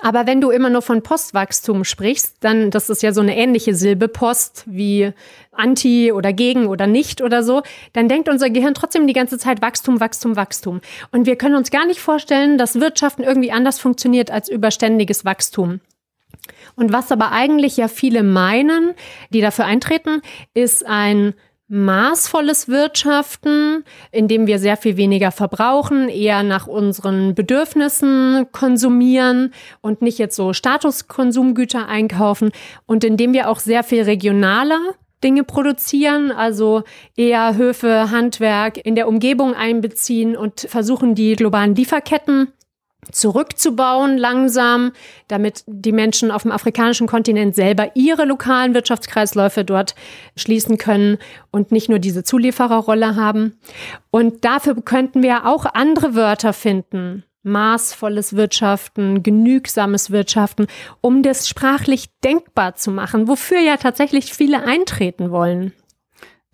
Aber 0.01 0.27
wenn 0.27 0.41
du 0.41 0.51
immer 0.51 0.71
nur 0.71 0.83
von 0.83 1.03
Postwachstum 1.03 1.85
sprichst, 1.85 2.37
dann, 2.41 2.71
das 2.71 2.91
ist 2.91 3.03
ja 3.03 3.13
so 3.13 3.21
eine 3.21 3.37
ähnliche 3.37 3.75
Silbe, 3.75 4.09
Post, 4.09 4.65
wie 4.67 5.13
anti 5.53 6.13
oder 6.13 6.33
gegen 6.33 6.67
oder 6.67 6.87
nicht 6.87 7.23
oder 7.23 7.43
so, 7.43 7.63
dann 7.93 8.09
denkt 8.09 8.29
unser 8.29 8.51
Gehirn 8.51 8.75
trotzdem 8.75 9.07
die 9.07 9.13
ganze 9.13 9.39
Zeit 9.39 9.63
Wachstum, 9.63 10.01
Wachstum, 10.01 10.37
Wachstum. 10.37 10.81
Und 11.13 11.27
wir 11.27 11.37
können 11.37 11.55
uns 11.55 11.71
gar 11.71 11.87
nicht 11.87 12.01
vorstellen, 12.01 12.59
dass 12.59 12.81
Wirtschaften 12.81 13.23
irgendwie 13.23 13.53
anders 13.53 13.79
funktioniert 13.79 14.31
als 14.31 14.49
überständiges 14.49 15.25
Wachstum. 15.25 15.81
Und 16.77 16.93
was 16.93 17.13
aber 17.13 17.33
eigentlich 17.33 17.77
ja 17.77 17.89
viele 17.89 18.23
meinen, 18.23 18.95
die 19.31 19.41
dafür 19.41 19.67
eintreten, 19.67 20.23
ist 20.55 20.87
ein 20.87 21.35
maßvolles 21.71 22.69
Wirtschaften, 22.69 23.85
indem 24.11 24.49
wir 24.49 24.59
sehr 24.59 24.77
viel 24.77 24.97
weniger 24.97 25.31
verbrauchen, 25.31 26.09
eher 26.09 26.43
nach 26.43 26.67
unseren 26.67 27.35
Bedürfnissen 27.37 28.47
konsumieren 28.51 29.55
und 29.81 30.03
nicht 30.03 30.19
jetzt 30.19 30.35
so 30.35 30.53
Statuskonsumgüter 30.53 31.87
einkaufen 31.87 32.51
und 32.87 33.05
indem 33.05 33.33
wir 33.33 33.49
auch 33.49 33.61
sehr 33.61 33.85
viel 33.85 34.03
regionaler 34.03 34.81
Dinge 35.23 35.45
produzieren, 35.45 36.33
also 36.33 36.83
eher 37.17 37.57
Höfe, 37.57 38.11
Handwerk 38.11 38.85
in 38.85 38.97
der 38.97 39.07
Umgebung 39.07 39.55
einbeziehen 39.55 40.37
und 40.37 40.61
versuchen, 40.63 41.15
die 41.15 41.37
globalen 41.37 41.77
Lieferketten 41.77 42.53
zurückzubauen 43.13 44.19
langsam, 44.19 44.93
damit 45.29 45.65
die 45.67 45.93
Menschen 45.93 46.31
auf 46.31 46.43
dem 46.43 46.53
afrikanischen 46.53 47.07
Kontinent 47.07 47.55
selber 47.55 47.93
ihre 47.95 48.25
lokalen 48.25 48.75
Wirtschaftskreisläufe 48.75 49.65
dort 49.65 49.95
schließen 50.37 50.79
können 50.79 51.19
und 51.51 51.73
nicht 51.73 51.89
nur 51.89 51.99
diese 51.99 52.25
Zuliefererrolle 52.25 53.17
haben. 53.17 53.59
Und 54.11 54.45
dafür 54.45 54.81
könnten 54.83 55.23
wir 55.23 55.47
auch 55.47 55.65
andere 55.65 56.15
Wörter 56.15 56.53
finden. 56.53 57.25
Maßvolles 57.43 58.37
Wirtschaften, 58.37 59.23
genügsames 59.23 60.11
Wirtschaften, 60.11 60.67
um 61.01 61.23
das 61.23 61.49
sprachlich 61.49 62.11
denkbar 62.23 62.75
zu 62.75 62.91
machen, 62.91 63.29
wofür 63.29 63.61
ja 63.61 63.79
tatsächlich 63.79 64.35
viele 64.35 64.63
eintreten 64.63 65.31
wollen. 65.31 65.73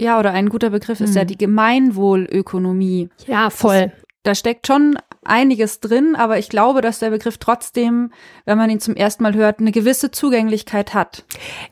Ja, 0.00 0.18
oder 0.18 0.32
ein 0.32 0.48
guter 0.48 0.70
Begriff 0.70 1.00
ist 1.00 1.10
hm. 1.10 1.16
ja 1.16 1.24
die 1.24 1.38
Gemeinwohlökonomie. 1.38 3.08
Ja, 3.26 3.50
voll. 3.50 3.92
Da 4.22 4.34
steckt 4.34 4.66
schon 4.66 4.96
einiges 5.26 5.80
drin, 5.80 6.16
aber 6.16 6.38
ich 6.38 6.48
glaube, 6.48 6.80
dass 6.80 6.98
der 6.98 7.10
Begriff 7.10 7.38
trotzdem, 7.38 8.12
wenn 8.44 8.58
man 8.58 8.70
ihn 8.70 8.80
zum 8.80 8.94
ersten 8.94 9.22
Mal 9.22 9.34
hört, 9.34 9.60
eine 9.60 9.72
gewisse 9.72 10.10
Zugänglichkeit 10.10 10.94
hat. 10.94 11.24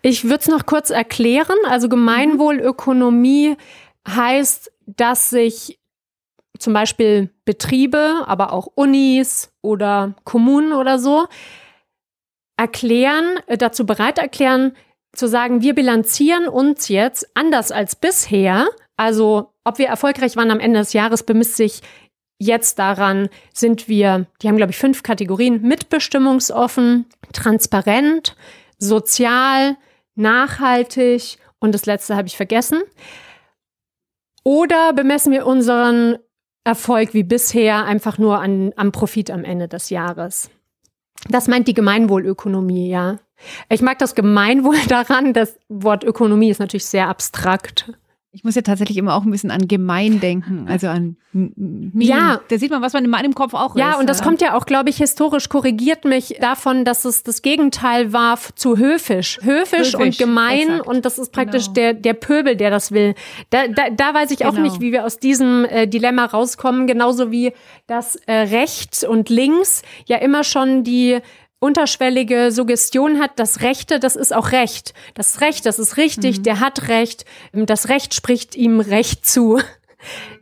Ich 0.03 0.25
würde 0.25 0.41
es 0.41 0.49
noch 0.49 0.67
kurz 0.67 0.91
erklären. 0.91 1.57
Also 1.69 1.89
Gemeinwohlökonomie 1.89 3.57
heißt, 4.09 4.73
dass 4.87 5.31
sich 5.31 5.79
zum 6.59 6.73
Beispiel 6.73 7.31
Betriebe, 7.45 8.23
aber 8.27 8.53
auch 8.53 8.69
Unis 8.75 9.53
oder 9.63 10.15
Kommunen 10.25 10.73
oder 10.73 10.99
so 10.99 11.27
erklären, 12.57 13.39
äh, 13.47 13.59
dazu 13.59 13.87
bereit 13.87 14.19
erklären, 14.19 14.77
zu 15.13 15.29
sagen, 15.29 15.63
wir 15.63 15.75
bilanzieren 15.75 16.49
uns 16.49 16.89
jetzt 16.89 17.29
anders 17.35 17.73
als 17.73 17.97
bisher. 17.97 18.67
Also 18.97 19.53
ob 19.65 19.79
wir 19.79 19.87
erfolgreich 19.87 20.37
waren 20.37 20.51
am 20.51 20.61
Ende 20.61 20.81
des 20.81 20.93
Jahres, 20.93 21.23
bemisst 21.23 21.57
sich 21.57 21.83
jetzt 22.45 22.79
daran, 22.79 23.29
sind 23.53 23.89
wir, 23.89 24.27
die 24.41 24.49
haben, 24.49 24.57
glaube 24.57 24.73
ich, 24.73 24.79
fünf 24.79 25.03
Kategorien, 25.03 25.63
mitbestimmungsoffen, 25.63 27.07
transparent, 27.33 28.37
sozial, 28.79 29.77
nachhaltig 30.15 31.39
und 31.59 31.75
das 31.75 31.87
letzte 31.87 32.17
habe 32.17 32.29
ich 32.29 32.37
vergessen. 32.37 32.83
Oder 34.45 34.93
bemessen 34.93 35.33
wir 35.33 35.47
unseren 35.47 36.19
Erfolg 36.65 37.15
wie 37.15 37.23
bisher 37.23 37.85
einfach 37.85 38.19
nur 38.19 38.41
an, 38.41 38.73
am 38.77 38.93
Profit 38.93 39.31
am 39.31 39.45
Ende 39.45 39.69
des 39.69 39.91
Jahres? 39.91 40.51
Das 41.29 41.49
meint 41.49 41.69
die 41.69 41.75
Gemeinwohlökonomie, 41.75 42.91
ja. 42.91 43.19
Ich 43.69 43.83
mag 43.83 43.99
das 43.99 44.15
Gemeinwohl 44.15 44.77
daran, 44.89 45.33
das 45.33 45.59
Wort 45.69 46.05
Ökonomie 46.05 46.51
ist 46.51 46.61
natürlich 46.61 46.87
sehr 46.87 47.09
abstrakt. 47.09 47.93
Ich 48.35 48.43
muss 48.43 48.57
ja 48.57 48.63
tatsächlich 48.63 48.99
immer 48.99 49.15
auch 49.15 49.25
ein 49.25 49.31
bisschen 49.31 49.53
an 49.53 49.69
gemein 49.69 50.19
denken, 50.19 50.67
also 50.69 50.89
an 50.89 51.17
ja, 51.95 52.41
da 52.49 52.59
sieht 52.59 52.71
man, 52.71 52.83
was 52.83 52.93
man 52.93 53.05
in 53.05 53.11
meinem 53.11 53.35
Kopf 53.35 53.55
auch 53.55 53.77
Ja, 53.77 53.93
ist, 53.93 53.99
und 54.01 54.09
das 54.09 54.19
ja. 54.19 54.25
kommt 54.25 54.41
ja 54.41 54.57
auch, 54.57 54.67
glaube 54.67 54.91
ich, 54.91 54.97
historisch 54.97 55.49
korrigiert 55.49 56.05
mich 56.05 56.37
davon, 56.41 56.85
dass 56.85 57.05
es 57.05 57.23
das 57.23 57.43
Gegenteil 57.43 58.13
war 58.13 58.39
zu 58.55 58.77
höfisch. 58.77 59.39
Höfisch, 59.43 59.79
höfisch 59.79 59.95
und 59.95 60.19
gemein 60.19 60.69
exakt. 60.69 60.87
und 60.87 61.05
das 61.05 61.19
ist 61.19 61.33
praktisch 61.33 61.65
genau. 61.67 61.75
der 61.75 61.95
der 61.95 62.15
Pöbel, 62.15 62.57
der 62.57 62.71
das 62.71 62.91
will. 62.91 63.15
Da, 63.51 63.69
da, 63.69 63.91
da 63.91 64.15
weiß 64.15 64.31
ich 64.33 64.39
genau. 64.39 64.51
auch 64.51 64.59
nicht, 64.59 64.81
wie 64.81 64.93
wir 64.93 65.05
aus 65.05 65.19
diesem 65.19 65.65
äh, 65.65 65.87
Dilemma 65.87 66.25
rauskommen, 66.25 66.87
genauso 66.87 67.31
wie 67.31 67.53
das 67.87 68.17
äh, 68.27 68.33
rechts 68.33 69.05
und 69.05 69.29
links 69.29 69.83
ja 70.07 70.17
immer 70.19 70.43
schon 70.45 70.83
die 70.83 71.21
unterschwellige 71.65 72.53
Suggestion 72.53 73.19
hat, 73.21 73.33
das 73.37 73.63
Rechte, 73.63 73.99
das 73.99 74.17
ist 74.17 74.35
auch 74.35 74.53
Recht. 74.53 74.93
Das 75.15 75.41
Recht, 75.41 75.65
das 75.65 75.79
ist 75.79 75.97
richtig, 75.97 76.39
mhm. 76.39 76.43
der 76.43 76.61
hat 76.61 76.89
Recht, 76.89 77.25
das 77.53 77.89
Recht 77.89 78.13
spricht 78.13 78.55
ihm 78.55 78.81
Recht 78.81 79.27
zu. 79.27 79.59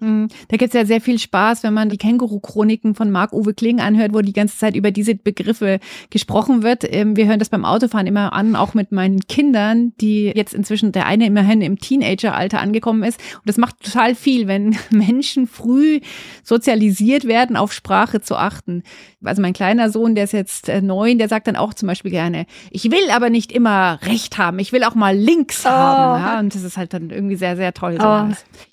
Mhm. 0.01 0.27
Da 0.49 0.57
gibt 0.57 0.75
es 0.75 0.81
ja 0.81 0.85
sehr 0.85 1.01
viel 1.01 1.21
Spaß, 1.21 1.63
wenn 1.63 1.75
man 1.75 1.89
die 1.89 1.97
Känguru-Chroniken 1.97 2.97
von 2.97 3.13
Marc-Uwe 3.13 3.55
Kling 3.55 3.79
anhört, 3.79 4.13
wo 4.13 4.21
die 4.21 4.33
ganze 4.33 4.59
Zeit 4.59 4.75
über 4.75 4.91
diese 4.91 5.15
Begriffe 5.15 5.79
gesprochen 6.11 6.65
wird. 6.65 6.85
Ähm, 6.93 7.17
wir 7.17 7.27
hören 7.27 7.39
das 7.39 7.51
beim 7.51 7.65
Autofahren 7.65 8.09
immer 8.09 8.33
an, 8.33 8.57
auch 8.57 8.75
mit 8.75 8.91
meinen 8.91 9.21
Kindern, 9.21 9.93
die 10.01 10.33
jetzt 10.35 10.55
inzwischen 10.55 10.91
der 10.91 11.07
eine 11.07 11.27
immerhin 11.27 11.63
im 11.63 11.79
Teenager-Alter 11.79 12.61
angekommen 12.61 13.05
ist. 13.05 13.21
Und 13.37 13.49
das 13.49 13.59
macht 13.59 13.81
total 13.81 14.17
viel, 14.17 14.49
wenn 14.49 14.77
Menschen 14.91 15.47
früh 15.47 16.01
sozialisiert 16.43 17.27
werden, 17.27 17.57
auf 17.57 17.73
Sprache 17.73 18.21
zu 18.21 18.37
achten. 18.37 18.83
Also 19.25 19.41
mein 19.41 19.53
kleiner 19.53 19.91
Sohn, 19.91 20.15
der 20.15 20.25
ist 20.25 20.33
jetzt 20.33 20.69
äh, 20.69 20.83
neun, 20.83 21.19
der 21.19 21.29
sagt 21.29 21.47
dann 21.47 21.57
auch 21.57 21.73
zum 21.73 21.87
Beispiel 21.87 22.11
gerne, 22.11 22.47
ich 22.71 22.91
will 22.91 23.11
aber 23.13 23.31
nicht 23.31 23.53
immer 23.53 24.01
Recht 24.03 24.39
haben, 24.39 24.59
ich 24.59 24.73
will 24.73 24.83
auch 24.83 24.97
mal 24.97 25.17
links 25.17 25.63
oh. 25.65 25.71
haben. 25.71 26.23
Ja, 26.23 26.41
und 26.41 26.55
das 26.55 26.65
ist 26.65 26.77
halt 26.77 26.95
dann 26.95 27.11
irgendwie 27.11 27.37
sehr, 27.37 27.57
sehr 27.57 27.73
toll. 27.73 27.99
Oh. 28.01 28.27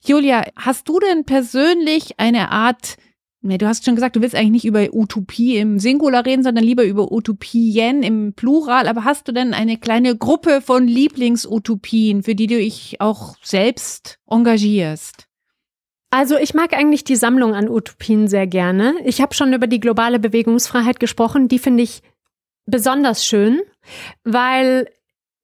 Julia, 0.04 0.46
hast 0.56 0.80
Hast 0.80 0.88
du 0.88 0.98
denn 1.02 1.26
persönlich 1.26 2.22
eine 2.22 2.52
Art, 2.52 2.96
ne, 3.42 3.58
du 3.58 3.68
hast 3.68 3.84
schon 3.84 3.96
gesagt, 3.96 4.16
du 4.16 4.22
willst 4.22 4.34
eigentlich 4.34 4.64
nicht 4.64 4.66
über 4.66 4.88
Utopie 4.94 5.58
im 5.58 5.78
Singular 5.78 6.26
reden, 6.26 6.42
sondern 6.42 6.64
lieber 6.64 6.86
über 6.86 7.12
Utopien 7.12 8.02
im 8.02 8.32
Plural, 8.34 8.88
aber 8.88 9.04
hast 9.04 9.28
du 9.28 9.34
denn 9.34 9.54
eine 9.54 9.76
kleine 9.78 10.16
Gruppe 10.16 10.62
von 10.62 10.88
Lieblingsutopien, 10.88 12.24
für 12.24 12.34
die 12.34 12.48
du 12.48 12.56
dich 12.56 13.02
auch 13.02 13.36
selbst 13.44 14.20
engagierst? 14.26 15.29
Also 16.12 16.38
ich 16.38 16.54
mag 16.54 16.74
eigentlich 16.74 17.04
die 17.04 17.16
Sammlung 17.16 17.54
an 17.54 17.70
Utopien 17.70 18.28
sehr 18.28 18.48
gerne. 18.48 18.96
Ich 19.06 19.22
habe 19.22 19.36
schon 19.36 19.54
über 19.54 19.68
die 19.68 19.80
globale 19.80 20.20
Bewegungsfreiheit 20.20 21.00
gesprochen, 21.00 21.48
die 21.48 21.60
finde 21.60 21.84
ich 21.84 22.02
besonders 22.66 23.26
schön, 23.26 23.62
weil 24.24 24.88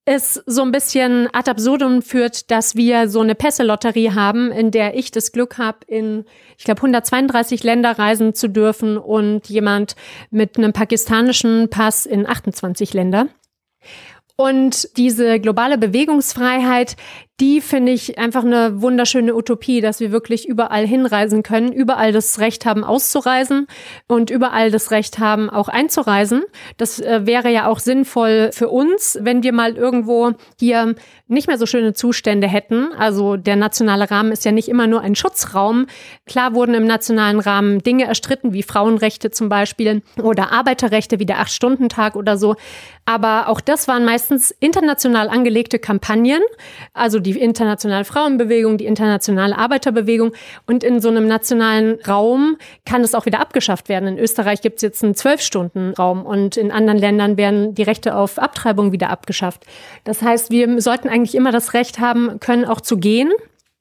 es 0.06 0.42
so 0.46 0.62
ein 0.62 0.72
bisschen 0.72 1.28
ad 1.34 1.50
absurdum 1.50 2.04
führt, 2.04 2.52
dass 2.52 2.76
wir 2.76 3.10
so 3.10 3.22
eine 3.22 3.34
Pässe-Lotterie 3.34 4.12
haben, 4.12 4.52
in 4.52 4.70
der 4.70 4.96
ich 4.96 5.10
das 5.10 5.32
Glück 5.32 5.58
habe, 5.58 5.80
in, 5.88 6.26
ich 6.58 6.64
glaube, 6.64 6.80
132 6.80 7.64
Länder 7.64 7.98
reisen 7.98 8.36
zu 8.36 8.48
dürfen 8.48 8.98
und 9.00 9.50
jemand 9.50 9.96
mit 10.30 10.58
einem 10.58 10.74
pakistanischen 10.74 11.70
Pass 11.70 12.06
in 12.06 12.28
28 12.28 12.94
Länder. 12.94 13.28
Und 14.38 14.96
diese 14.98 15.40
globale 15.40 15.78
Bewegungsfreiheit, 15.78 16.98
die 17.42 17.60
finde 17.60 17.92
ich 17.92 18.18
einfach 18.18 18.46
eine 18.46 18.82
wunderschöne 18.82 19.36
Utopie, 19.36 19.82
dass 19.82 20.00
wir 20.00 20.14
wirklich 20.14 20.48
überall 20.48 20.88
hinreisen 20.88 21.44
können, 21.44 21.74
überall 21.74 22.14
das 22.14 22.40
Recht 22.40 22.66
haben 22.66 22.86
auszureisen 22.86 23.68
und 24.08 24.30
überall 24.30 24.72
das 24.72 24.90
Recht 24.92 25.20
haben 25.20 25.50
auch 25.50 25.68
einzureisen. 25.68 26.44
Das 26.78 27.02
äh, 27.02 27.26
wäre 27.26 27.52
ja 27.52 27.68
auch 27.68 27.80
sinnvoll 27.80 28.52
für 28.54 28.70
uns, 28.70 29.18
wenn 29.22 29.44
wir 29.44 29.52
mal 29.52 29.76
irgendwo 29.76 30.32
hier 30.58 30.96
nicht 31.28 31.48
mehr 31.48 31.58
so 31.58 31.66
schöne 31.66 31.94
Zustände 31.94 32.48
hätten. 32.48 32.94
Also 32.98 33.36
der 33.36 33.58
nationale 33.58 34.10
Rahmen 34.10 34.32
ist 34.32 34.46
ja 34.46 34.54
nicht 34.54 34.70
immer 34.70 34.88
nur 34.88 35.02
ein 35.02 35.16
Schutzraum. 35.16 35.88
Klar 36.26 36.54
wurden 36.54 36.74
im 36.74 36.88
nationalen 36.88 37.42
Rahmen 37.42 37.80
Dinge 37.80 38.06
erstritten, 38.06 38.54
wie 38.54 38.64
Frauenrechte 38.64 39.30
zum 39.30 39.50
Beispiel 39.50 40.04
oder 40.24 40.54
Arbeiterrechte 40.54 41.20
wie 41.20 41.26
der 41.26 41.40
Acht-Stunden-Tag 41.40 42.16
oder 42.16 42.38
so. 42.38 42.56
Aber 43.04 43.50
auch 43.50 43.60
das 43.60 43.90
waren 43.90 44.06
meistens 44.06 44.52
international 44.60 45.28
angelegte 45.28 45.80
Kampagnen. 45.80 46.42
Also 46.94 47.25
die 47.26 47.40
internationale 47.40 48.06
Frauenbewegung, 48.06 48.78
die 48.78 48.86
internationale 48.86 49.58
Arbeiterbewegung. 49.58 50.34
Und 50.66 50.84
in 50.84 51.02
so 51.02 51.10
einem 51.10 51.28
nationalen 51.28 52.00
Raum 52.08 52.58
kann 52.86 53.02
es 53.02 53.16
auch 53.16 53.26
wieder 53.26 53.40
abgeschafft 53.40 53.90
werden. 53.90 54.08
In 54.08 54.18
Österreich 54.18 54.62
gibt 54.62 54.78
es 54.78 54.82
jetzt 54.84 55.04
einen 55.04 55.16
Zwölf-Stunden-Raum 55.16 56.26
und 56.26 56.58
in 56.58 56.72
anderen 56.72 57.00
Ländern 57.00 57.38
werden 57.38 57.74
die 57.74 57.84
Rechte 57.84 58.16
auf 58.16 58.38
Abtreibung 58.40 58.92
wieder 58.92 59.10
abgeschafft. 59.10 59.66
Das 60.04 60.22
heißt, 60.22 60.52
wir 60.52 60.82
sollten 60.82 61.10
eigentlich 61.10 61.36
immer 61.36 61.52
das 61.52 61.74
Recht 61.74 62.00
haben 62.00 62.40
können, 62.40 62.66
auch 62.66 62.82
zu 62.82 62.98
gehen. 62.98 63.32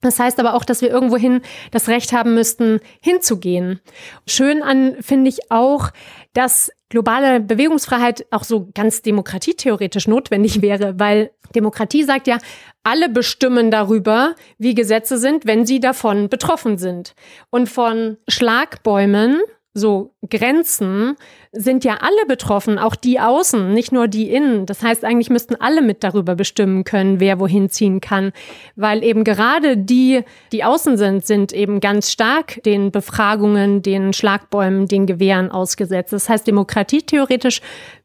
Das 0.00 0.18
heißt 0.18 0.38
aber 0.38 0.54
auch, 0.54 0.64
dass 0.64 0.82
wir 0.82 0.90
irgendwohin 0.90 1.40
das 1.70 1.88
Recht 1.88 2.12
haben 2.12 2.34
müssten, 2.34 2.80
hinzugehen. 3.00 3.80
Schön 4.26 4.62
an 4.62 4.96
finde 5.00 5.30
ich 5.30 5.50
auch, 5.50 5.90
dass 6.34 6.70
globale 6.94 7.40
Bewegungsfreiheit 7.40 8.24
auch 8.30 8.44
so 8.44 8.68
ganz 8.72 9.02
demokratietheoretisch 9.02 10.06
notwendig 10.06 10.62
wäre, 10.62 10.96
weil 10.96 11.32
Demokratie 11.56 12.04
sagt 12.04 12.28
ja, 12.28 12.38
alle 12.84 13.08
bestimmen 13.08 13.72
darüber, 13.72 14.36
wie 14.58 14.74
Gesetze 14.74 15.18
sind, 15.18 15.44
wenn 15.44 15.66
sie 15.66 15.80
davon 15.80 16.28
betroffen 16.28 16.78
sind. 16.78 17.16
Und 17.50 17.68
von 17.68 18.16
Schlagbäumen 18.28 19.40
so 19.74 20.14
Grenzen 20.30 21.16
sind 21.50 21.84
ja 21.84 21.98
alle 22.00 22.26
betroffen, 22.28 22.78
auch 22.78 22.94
die 22.94 23.18
außen, 23.18 23.74
nicht 23.74 23.90
nur 23.90 24.06
die 24.06 24.30
innen. 24.30 24.66
Das 24.66 24.82
heißt, 24.82 25.04
eigentlich 25.04 25.30
müssten 25.30 25.56
alle 25.56 25.82
mit 25.82 26.04
darüber 26.04 26.36
bestimmen 26.36 26.84
können, 26.84 27.18
wer 27.18 27.40
wohin 27.40 27.68
ziehen 27.68 28.00
kann, 28.00 28.32
weil 28.76 29.02
eben 29.02 29.24
gerade 29.24 29.76
die, 29.76 30.22
die 30.52 30.62
außen 30.62 30.96
sind, 30.96 31.26
sind 31.26 31.52
eben 31.52 31.80
ganz 31.80 32.12
stark 32.12 32.62
den 32.62 32.92
Befragungen, 32.92 33.82
den 33.82 34.12
Schlagbäumen, 34.12 34.86
den 34.86 35.06
Gewehren 35.06 35.50
ausgesetzt. 35.50 36.12
Das 36.12 36.28
heißt, 36.28 36.46
Demokratie 36.46 37.02
theoretisch 37.02 37.60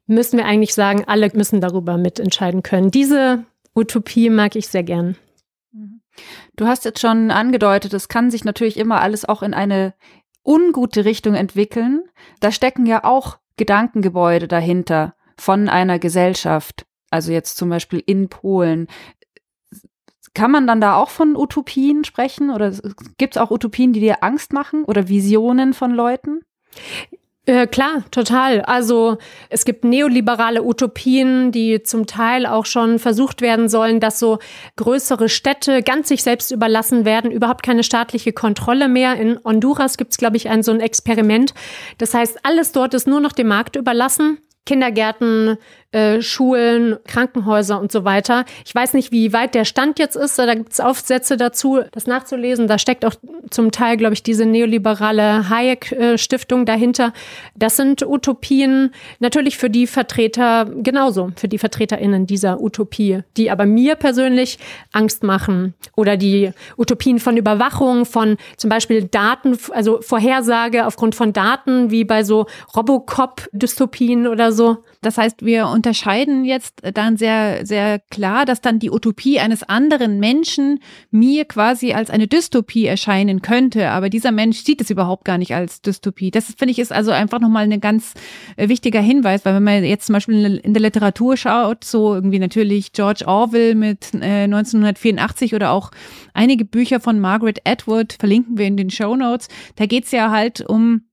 müssen 0.07 0.37
wir 0.37 0.45
eigentlich 0.45 0.73
sagen, 0.73 1.03
alle 1.05 1.29
müssen 1.33 1.61
darüber 1.61 1.97
mitentscheiden 1.97 2.63
können. 2.63 2.89
Diese 2.89 3.45
Utopie 3.75 4.31
mag 4.31 4.55
ich 4.55 4.67
sehr 4.67 4.83
gern. 4.83 5.15
Du 6.55 6.67
hast 6.67 6.83
jetzt 6.83 6.99
schon 6.99 7.31
angedeutet, 7.31 7.93
es 7.93 8.09
kann 8.09 8.31
sich 8.31 8.43
natürlich 8.43 8.77
immer 8.77 8.99
alles 9.01 9.23
auch 9.23 9.41
in 9.43 9.53
eine 9.53 9.93
ungute 10.49 11.05
Richtung 11.05 11.35
entwickeln. 11.35 12.03
Da 12.39 12.51
stecken 12.51 12.87
ja 12.87 13.03
auch 13.03 13.37
Gedankengebäude 13.55 14.47
dahinter 14.47 15.13
von 15.37 15.69
einer 15.69 15.99
Gesellschaft. 15.99 16.87
Also 17.11 17.31
jetzt 17.31 17.55
zum 17.55 17.69
Beispiel 17.69 18.01
in 18.05 18.29
Polen. 18.29 18.87
Kann 20.33 20.51
man 20.51 20.65
dann 20.67 20.81
da 20.81 20.95
auch 20.95 21.09
von 21.09 21.35
Utopien 21.35 22.03
sprechen? 22.03 22.49
Oder 22.49 22.73
gibt 23.17 23.35
es 23.35 23.41
auch 23.41 23.51
Utopien, 23.51 23.93
die 23.93 23.99
dir 23.99 24.23
Angst 24.23 24.51
machen 24.51 24.83
oder 24.85 25.07
Visionen 25.07 25.73
von 25.73 25.91
Leuten? 25.91 26.41
Äh, 27.49 27.65
klar, 27.65 28.03
total. 28.11 28.61
Also 28.61 29.17
es 29.49 29.65
gibt 29.65 29.83
neoliberale 29.83 30.61
Utopien, 30.61 31.51
die 31.51 31.81
zum 31.81 32.05
Teil 32.05 32.45
auch 32.45 32.67
schon 32.67 32.99
versucht 32.99 33.41
werden 33.41 33.69
sollen, 33.69 33.99
dass 33.99 34.19
so 34.19 34.37
größere 34.75 35.29
Städte 35.29 35.81
ganz 35.81 36.09
sich 36.09 36.21
selbst 36.21 36.51
überlassen 36.51 37.05
werden, 37.05 37.31
überhaupt 37.31 37.63
keine 37.63 37.81
staatliche 37.81 38.33
Kontrolle 38.33 38.87
mehr. 38.87 39.15
In 39.15 39.39
Honduras 39.43 39.97
gibt 39.97 40.11
es, 40.11 40.19
glaube 40.19 40.37
ich, 40.37 40.47
ein 40.47 40.61
so 40.61 40.71
ein 40.71 40.79
Experiment. 40.79 41.55
Das 41.97 42.13
heißt, 42.13 42.37
alles 42.43 42.71
dort 42.71 42.93
ist 42.93 43.07
nur 43.07 43.19
noch 43.19 43.31
dem 43.31 43.47
Markt 43.47 43.75
überlassen. 43.75 44.37
Kindergärten, 44.67 45.57
äh, 45.91 46.21
Schulen, 46.21 46.97
Krankenhäuser 47.07 47.79
und 47.79 47.91
so 47.91 48.05
weiter. 48.05 48.45
Ich 48.65 48.75
weiß 48.75 48.93
nicht, 48.93 49.11
wie 49.11 49.33
weit 49.33 49.55
der 49.55 49.65
Stand 49.65 49.97
jetzt 49.97 50.15
ist. 50.15 50.37
Da 50.37 50.53
gibt 50.53 50.71
es 50.71 50.79
Aufsätze 50.79 51.35
dazu, 51.35 51.81
das 51.91 52.05
nachzulesen. 52.05 52.67
Da 52.67 52.77
steckt 52.77 53.05
auch 53.05 53.15
zum 53.49 53.71
Teil, 53.71 53.97
glaube 53.97 54.13
ich, 54.13 54.21
diese 54.21 54.45
neoliberale 54.45 55.49
Hayek-Stiftung 55.49 56.65
dahinter. 56.65 57.11
Das 57.55 57.75
sind 57.75 58.05
Utopien 58.05 58.91
natürlich 59.19 59.57
für 59.57 59.69
die 59.69 59.87
Vertreter 59.87 60.65
genauso, 60.65 61.31
für 61.35 61.47
die 61.47 61.57
VertreterInnen 61.57 62.27
dieser 62.27 62.61
Utopie, 62.61 63.21
die 63.37 63.49
aber 63.49 63.65
mir 63.65 63.95
persönlich 63.95 64.59
Angst 64.91 65.23
machen. 65.23 65.73
Oder 65.95 66.17
die 66.17 66.51
Utopien 66.77 67.19
von 67.19 67.35
Überwachung, 67.35 68.05
von 68.05 68.37
zum 68.57 68.69
Beispiel 68.69 69.05
Daten, 69.05 69.57
also 69.71 70.01
Vorhersage 70.01 70.85
aufgrund 70.85 71.15
von 71.15 71.33
Daten, 71.33 71.89
wie 71.89 72.03
bei 72.03 72.23
so 72.23 72.45
Robocop-Dystopien 72.75 74.27
oder 74.27 74.51
so. 74.51 74.83
Das 75.01 75.17
heißt, 75.17 75.45
wir 75.45 75.67
unterscheiden 75.67 76.43
jetzt 76.43 76.81
dann 76.93 77.15
sehr, 77.15 77.65
sehr 77.65 77.99
klar, 77.99 78.45
dass 78.45 78.59
dann 78.59 78.79
die 78.79 78.91
Utopie 78.91 79.39
eines 79.39 79.63
anderen 79.63 80.19
Menschen 80.19 80.81
mir 81.09 81.45
quasi 81.45 81.93
als 81.93 82.09
eine 82.09 82.27
Dystopie 82.27 82.85
erscheinen 82.85 83.41
könnte. 83.41 83.89
Aber 83.91 84.09
dieser 84.09 84.33
Mensch 84.33 84.57
sieht 84.63 84.81
es 84.81 84.89
überhaupt 84.89 85.23
gar 85.23 85.37
nicht 85.37 85.55
als 85.55 85.81
Dystopie. 85.81 86.31
Das 86.31 86.53
finde 86.57 86.71
ich 86.71 86.79
ist 86.79 86.91
also 86.91 87.11
einfach 87.11 87.39
nochmal 87.39 87.63
ein 87.63 87.79
ganz 87.79 88.13
äh, 88.57 88.67
wichtiger 88.67 88.99
Hinweis, 88.99 89.45
weil 89.45 89.55
wenn 89.55 89.63
man 89.63 89.85
jetzt 89.85 90.07
zum 90.07 90.13
Beispiel 90.13 90.59
in 90.61 90.73
der 90.73 90.81
Literatur 90.81 91.37
schaut, 91.37 91.85
so 91.85 92.13
irgendwie 92.13 92.39
natürlich 92.39 92.91
George 92.91 93.23
Orwell 93.25 93.75
mit 93.75 94.13
äh, 94.13 94.43
1984 94.43 95.55
oder 95.55 95.71
auch 95.71 95.91
einige 96.33 96.65
Bücher 96.65 96.99
von 96.99 97.21
Margaret 97.21 97.61
Atwood 97.65 98.17
verlinken 98.19 98.57
wir 98.57 98.65
in 98.65 98.75
den 98.75 98.89
Show 98.89 99.15
Notes. 99.15 99.47
Da 99.77 99.85
geht's 99.85 100.11
ja 100.11 100.29
halt 100.29 100.61
um 100.61 101.03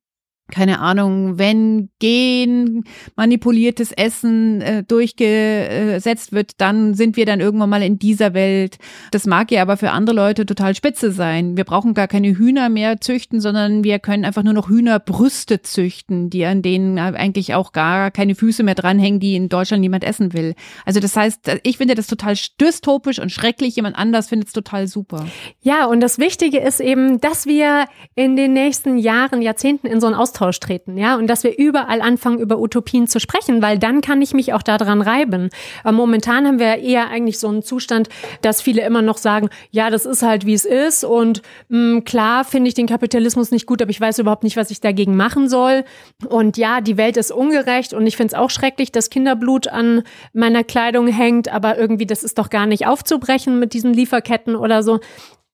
keine 0.51 0.79
Ahnung, 0.79 1.39
wenn 1.39 1.89
gen 1.99 2.85
manipuliertes 3.17 3.91
Essen 3.91 4.61
äh, 4.61 4.85
durchgesetzt 4.85 6.33
wird, 6.33 6.53
dann 6.61 6.95
sind 6.95 7.17
wir 7.17 7.27
dann 7.27 7.41
irgendwann 7.41 7.71
mal 7.71 7.83
in 7.83 7.99
dieser 7.99 8.33
Welt. 8.33 8.79
Das 9.11 9.27
mag 9.27 9.51
ja 9.51 9.63
aber 9.63 9.77
für 9.77 9.91
andere 9.91 10.15
Leute 10.15 10.47
total 10.47 10.77
spitze 10.77 11.11
sein. 11.11 11.57
Wir 11.57 11.65
brauchen 11.65 11.95
gar 11.95 12.07
keine 12.07 12.39
Hühner 12.39 12.69
mehr 12.69 13.01
züchten, 13.01 13.41
sondern 13.41 13.83
wir 13.83 13.99
können 13.99 14.25
einfach 14.25 14.45
nur 14.45 14.53
noch 14.53 14.69
Hühnerbrüste 14.69 15.63
züchten, 15.63 16.31
die 16.31 16.45
an 16.45 16.63
denen 16.63 16.99
eigentlich 16.99 17.55
auch 17.55 17.73
gar 17.73 18.13
keine 18.13 18.37
Füße 18.37 18.63
mehr 18.63 18.77
dranhängen, 18.77 19.19
die 19.19 19.35
in 19.35 19.49
Deutschland 19.49 19.81
niemand 19.81 20.05
essen 20.05 20.33
will. 20.33 20.55
Also 20.85 21.01
das 21.01 21.17
heißt, 21.17 21.59
ich 21.65 21.77
finde 21.77 21.97
das 21.97 22.07
total 22.07 22.35
dystopisch 22.61 23.19
und 23.19 23.33
schrecklich. 23.33 23.75
Jemand 23.75 23.97
anders 23.97 24.29
findet 24.29 24.49
es 24.49 24.53
total 24.53 24.87
super. 24.87 25.27
Ja, 25.61 25.87
und 25.87 26.01
das 26.01 26.19
Wichtige 26.19 26.59
ist 26.59 26.81
eben, 26.81 27.21
dass 27.21 27.47
wir 27.47 27.87
in 28.15 28.37
den 28.37 28.53
nächsten 28.53 28.97
Jahren, 28.99 29.43
Jahrzehnten 29.43 29.89
in 29.89 30.01
so 30.01 30.07
einen 30.07 30.15
Austausch 30.15 30.36
Austausch 30.37 30.61
treten, 30.61 30.99
ja, 30.99 31.17
und 31.17 31.29
dass 31.29 31.45
wir 31.45 31.57
überall 31.59 32.03
anfangen, 32.03 32.39
über 32.41 32.59
Utopien 32.59 33.07
zu 33.07 33.21
sprechen, 33.21 33.63
weil 33.63 33.79
dann 33.79 34.03
kann 34.03 34.21
ich 34.21 34.35
mich 34.35 34.53
auch 34.53 34.63
daran 34.63 35.01
reiben. 35.01 35.49
Aber 35.83 35.97
momentan 35.97 36.47
haben 36.47 36.59
wir 36.59 36.77
eher 36.77 37.09
eigentlich 37.09 37.39
so 37.39 37.49
einen 37.49 37.63
Zustand, 37.63 38.09
dass 38.43 38.61
viele 38.61 38.85
immer 38.85 39.01
noch 39.01 39.17
sagen, 39.17 39.49
ja, 39.71 39.89
das 39.89 40.05
ist 40.05 40.23
halt, 40.23 40.45
wie 40.45 40.53
es 40.53 40.65
ist 40.67 41.05
und 41.05 41.43
mh, 41.69 41.79
mm, 41.79 42.05
klar 42.05 42.45
finde 42.45 42.69
ich 42.69 42.75
den 42.75 42.87
Kapitalismus 42.87 43.51
nicht 43.51 43.67
gut, 43.67 43.81
aber 43.81 43.91
ich 43.91 44.01
weiß 44.01 44.19
überhaupt 44.19 44.45
nicht, 44.45 44.57
was 44.57 44.71
ich 44.71 44.81
dagegen 44.81 45.17
machen 45.17 45.49
soll. 45.49 45.85
Und 46.29 46.59
ja, 46.59 46.81
die 46.81 46.97
Welt 46.97 47.17
ist 47.17 47.33
ungerecht 47.33 47.95
und 47.95 48.07
ich 48.07 48.17
finde 48.17 48.35
es 48.35 48.39
auch 48.39 48.51
schrecklich, 48.51 48.93
dass 48.93 49.11
Kinderblut 49.11 49.69
an 49.69 50.03
meiner 50.35 50.65
Kleidung 50.65 51.07
hängt, 51.07 51.49
aber 51.49 51.79
irgendwie, 51.79 52.07
das 52.07 52.23
ist 52.23 52.39
doch 52.39 52.51
gar 52.51 52.67
nicht 52.67 52.87
aufzubrechen 52.87 53.59
mit 53.59 53.73
diesen 53.73 53.95
Lieferketten 53.95 54.55
oder 54.55 54.83
so. 54.83 55.01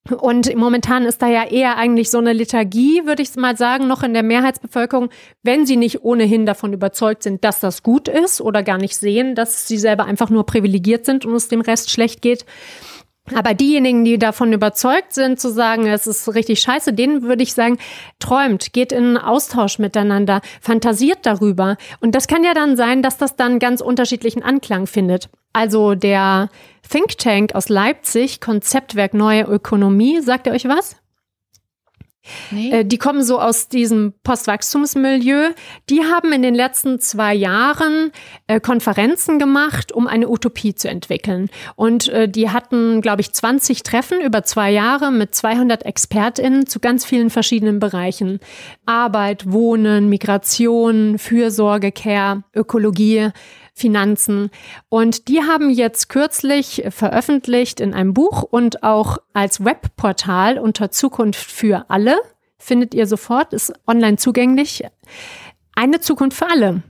Und 0.09 0.53
momentan 0.55 1.05
ist 1.05 1.21
da 1.21 1.27
ja 1.27 1.45
eher 1.45 1.77
eigentlich 1.77 2.11
so 2.11 2.17
eine 2.17 2.33
Lethargie, 2.33 3.05
würde 3.05 3.23
ich 3.23 3.33
mal 3.37 3.55
sagen, 3.55 3.87
noch 3.87 4.03
in 4.03 4.13
der 4.13 4.23
Mehrheitsbevölkerung, 4.23 5.09
wenn 5.43 5.65
sie 5.65 5.77
nicht 5.77 6.03
ohnehin 6.03 6.45
davon 6.45 6.73
überzeugt 6.73 7.23
sind, 7.23 7.45
dass 7.45 7.61
das 7.61 7.83
gut 7.83 8.09
ist 8.09 8.41
oder 8.41 8.63
gar 8.63 8.77
nicht 8.77 8.97
sehen, 8.97 9.33
dass 9.33 9.65
sie 9.65 9.77
selber 9.77 10.03
einfach 10.03 10.29
nur 10.29 10.45
privilegiert 10.45 11.05
sind 11.05 11.25
und 11.25 11.33
es 11.35 11.47
dem 11.47 11.61
Rest 11.61 11.89
schlecht 11.89 12.21
geht. 12.21 12.45
Aber 13.33 13.53
diejenigen, 13.53 14.03
die 14.03 14.19
davon 14.19 14.51
überzeugt 14.51 15.13
sind, 15.13 15.39
zu 15.39 15.49
sagen, 15.49 15.87
es 15.87 16.07
ist 16.07 16.35
richtig 16.35 16.59
scheiße, 16.59 16.91
denen 16.91 17.21
würde 17.21 17.43
ich 17.43 17.53
sagen, 17.53 17.77
träumt, 18.19 18.73
geht 18.73 18.91
in 18.91 19.17
Austausch 19.17 19.79
miteinander, 19.79 20.41
fantasiert 20.59 21.19
darüber. 21.25 21.77
Und 22.01 22.15
das 22.15 22.27
kann 22.27 22.43
ja 22.43 22.53
dann 22.53 22.75
sein, 22.75 23.01
dass 23.01 23.17
das 23.17 23.37
dann 23.37 23.59
ganz 23.59 23.79
unterschiedlichen 23.79 24.43
Anklang 24.43 24.85
findet. 24.85 25.29
Also 25.53 25.95
der 25.95 26.49
Think 26.89 27.17
Tank 27.17 27.55
aus 27.55 27.69
Leipzig, 27.69 28.41
Konzeptwerk 28.41 29.13
Neue 29.13 29.43
Ökonomie, 29.43 30.21
sagt 30.21 30.47
ihr 30.47 30.53
euch 30.53 30.67
was? 30.67 30.97
Nee. 32.51 32.71
Äh, 32.71 32.85
die 32.85 32.97
kommen 32.97 33.23
so 33.23 33.39
aus 33.39 33.67
diesem 33.67 34.13
Postwachstumsmilieu. 34.23 35.49
Die 35.89 36.03
haben 36.03 36.31
in 36.31 36.41
den 36.41 36.55
letzten 36.55 36.99
zwei 36.99 37.33
Jahren 37.33 38.11
äh, 38.47 38.61
Konferenzen 38.61 39.39
gemacht, 39.39 39.91
um 39.91 40.07
eine 40.07 40.29
Utopie 40.29 40.73
zu 40.73 40.87
entwickeln. 40.87 41.49
Und 41.75 42.07
äh, 42.09 42.29
die 42.29 42.49
hatten, 42.49 43.01
glaube 43.01 43.21
ich, 43.21 43.33
20 43.33 43.83
Treffen 43.83 44.21
über 44.21 44.43
zwei 44.43 44.71
Jahre 44.71 45.11
mit 45.11 45.35
200 45.35 45.85
ExpertInnen 45.85 46.65
zu 46.65 46.79
ganz 46.79 47.03
vielen 47.03 47.29
verschiedenen 47.29 47.79
Bereichen. 47.79 48.39
Arbeit, 48.85 49.51
Wohnen, 49.51 50.07
Migration, 50.07 51.19
Fürsorge, 51.19 51.91
Care, 51.91 52.43
Ökologie, 52.55 53.31
Finanzen. 53.73 54.51
Und 54.89 55.27
die 55.27 55.41
haben 55.41 55.69
jetzt 55.69 56.09
kürzlich 56.09 56.83
veröffentlicht 56.89 57.79
in 57.79 57.93
einem 57.93 58.13
Buch 58.13 58.43
und 58.43 58.83
auch 58.83 59.17
als 59.33 59.65
Webportal 59.65 60.59
unter 60.59 60.91
Zukunft 60.91 61.51
für 61.51 61.85
alle, 61.89 62.17
findet 62.57 62.93
ihr 62.93 63.07
sofort, 63.07 63.53
ist 63.53 63.73
online 63.87 64.17
zugänglich, 64.17 64.83
eine 65.75 65.99
Zukunft 65.99 66.37
für 66.37 66.49
alle. 66.49 66.83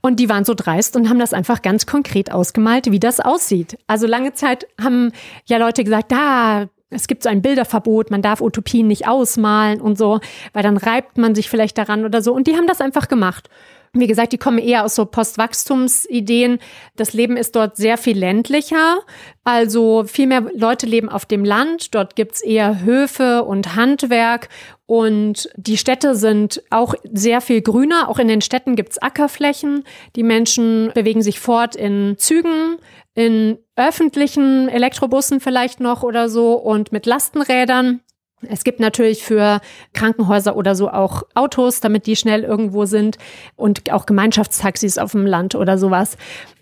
Und 0.00 0.18
die 0.18 0.28
waren 0.28 0.44
so 0.44 0.54
dreist 0.54 0.96
und 0.96 1.08
haben 1.08 1.20
das 1.20 1.32
einfach 1.32 1.62
ganz 1.62 1.86
konkret 1.86 2.32
ausgemalt, 2.32 2.90
wie 2.90 2.98
das 2.98 3.20
aussieht. 3.20 3.78
Also 3.86 4.06
lange 4.06 4.32
Zeit 4.32 4.66
haben 4.80 5.12
ja 5.44 5.58
Leute 5.58 5.84
gesagt, 5.84 6.10
da, 6.10 6.68
es 6.88 7.06
gibt 7.06 7.22
so 7.22 7.28
ein 7.28 7.42
Bilderverbot, 7.42 8.10
man 8.10 8.22
darf 8.22 8.40
Utopien 8.40 8.88
nicht 8.88 9.06
ausmalen 9.06 9.80
und 9.80 9.96
so, 9.96 10.20
weil 10.52 10.62
dann 10.62 10.76
reibt 10.76 11.18
man 11.18 11.34
sich 11.34 11.48
vielleicht 11.48 11.78
daran 11.78 12.04
oder 12.04 12.22
so. 12.22 12.32
Und 12.32 12.46
die 12.46 12.56
haben 12.56 12.66
das 12.66 12.80
einfach 12.80 13.06
gemacht. 13.06 13.48
Wie 13.92 14.06
gesagt, 14.06 14.32
die 14.32 14.38
kommen 14.38 14.58
eher 14.58 14.84
aus 14.84 14.94
so 14.94 15.04
Postwachstumsideen. 15.04 16.60
Das 16.94 17.12
Leben 17.12 17.36
ist 17.36 17.56
dort 17.56 17.76
sehr 17.76 17.98
viel 17.98 18.16
ländlicher. 18.16 19.00
Also 19.42 20.04
viel 20.04 20.28
mehr 20.28 20.46
Leute 20.54 20.86
leben 20.86 21.08
auf 21.08 21.26
dem 21.26 21.44
Land. 21.44 21.92
Dort 21.92 22.14
gibt's 22.14 22.40
eher 22.40 22.82
Höfe 22.82 23.42
und 23.42 23.74
Handwerk. 23.74 24.48
Und 24.86 25.50
die 25.56 25.76
Städte 25.76 26.14
sind 26.14 26.62
auch 26.70 26.94
sehr 27.12 27.40
viel 27.40 27.62
grüner. 27.62 28.08
Auch 28.08 28.20
in 28.20 28.28
den 28.28 28.42
Städten 28.42 28.76
gibt's 28.76 28.98
Ackerflächen. 28.98 29.82
Die 30.14 30.22
Menschen 30.22 30.92
bewegen 30.94 31.22
sich 31.22 31.40
fort 31.40 31.74
in 31.74 32.14
Zügen, 32.16 32.76
in 33.14 33.58
öffentlichen 33.74 34.68
Elektrobussen 34.68 35.40
vielleicht 35.40 35.80
noch 35.80 36.04
oder 36.04 36.28
so 36.28 36.54
und 36.54 36.92
mit 36.92 37.06
Lastenrädern. 37.06 38.02
Es 38.48 38.64
gibt 38.64 38.80
natürlich 38.80 39.22
für 39.22 39.60
Krankenhäuser 39.92 40.56
oder 40.56 40.74
so 40.74 40.88
auch 40.88 41.24
Autos, 41.34 41.80
damit 41.80 42.06
die 42.06 42.16
schnell 42.16 42.42
irgendwo 42.42 42.86
sind 42.86 43.18
und 43.56 43.92
auch 43.92 44.06
Gemeinschaftstaxis 44.06 44.96
auf 44.96 45.12
dem 45.12 45.26
Land 45.26 45.54
oder 45.54 45.76
sowas. 45.76 46.16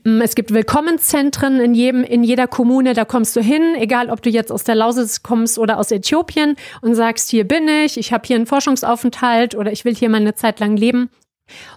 Mm, 0.05 0.21
es 0.21 0.35
gibt 0.35 0.53
Willkommenszentren 0.53 1.61
in 1.61 1.75
jedem, 1.75 2.03
in 2.03 2.25
jeder 2.25 2.49
Kommune, 2.49 2.95
da 2.95 3.05
kommst 3.05 3.37
du 3.37 3.41
hin, 3.41 3.77
egal 3.77 4.11
ob 4.11 4.23
du 4.23 4.31
jetzt 4.31 4.51
aus 4.51 4.65
der 4.65 4.75
Lausitz 4.75 5.23
kommst 5.23 5.59
oder 5.59 5.79
aus 5.79 5.93
Äthiopien 5.93 6.57
und 6.81 6.97
sagst, 6.97 7.31
hier 7.31 7.47
bin 7.47 7.69
ich, 7.69 7.97
ich 7.97 8.13
habe 8.13 8.27
hier 8.27 8.37
einen 8.37 8.47
Forschungsaufenthalt 8.47 9.55
oder 9.55 9.71
ich 9.71 9.85
will 9.85 9.95
hier 9.95 10.09
mal 10.09 10.21
eine 10.21 10.35
Zeit 10.35 10.59
lang 10.59 10.77
leben. 10.77 11.11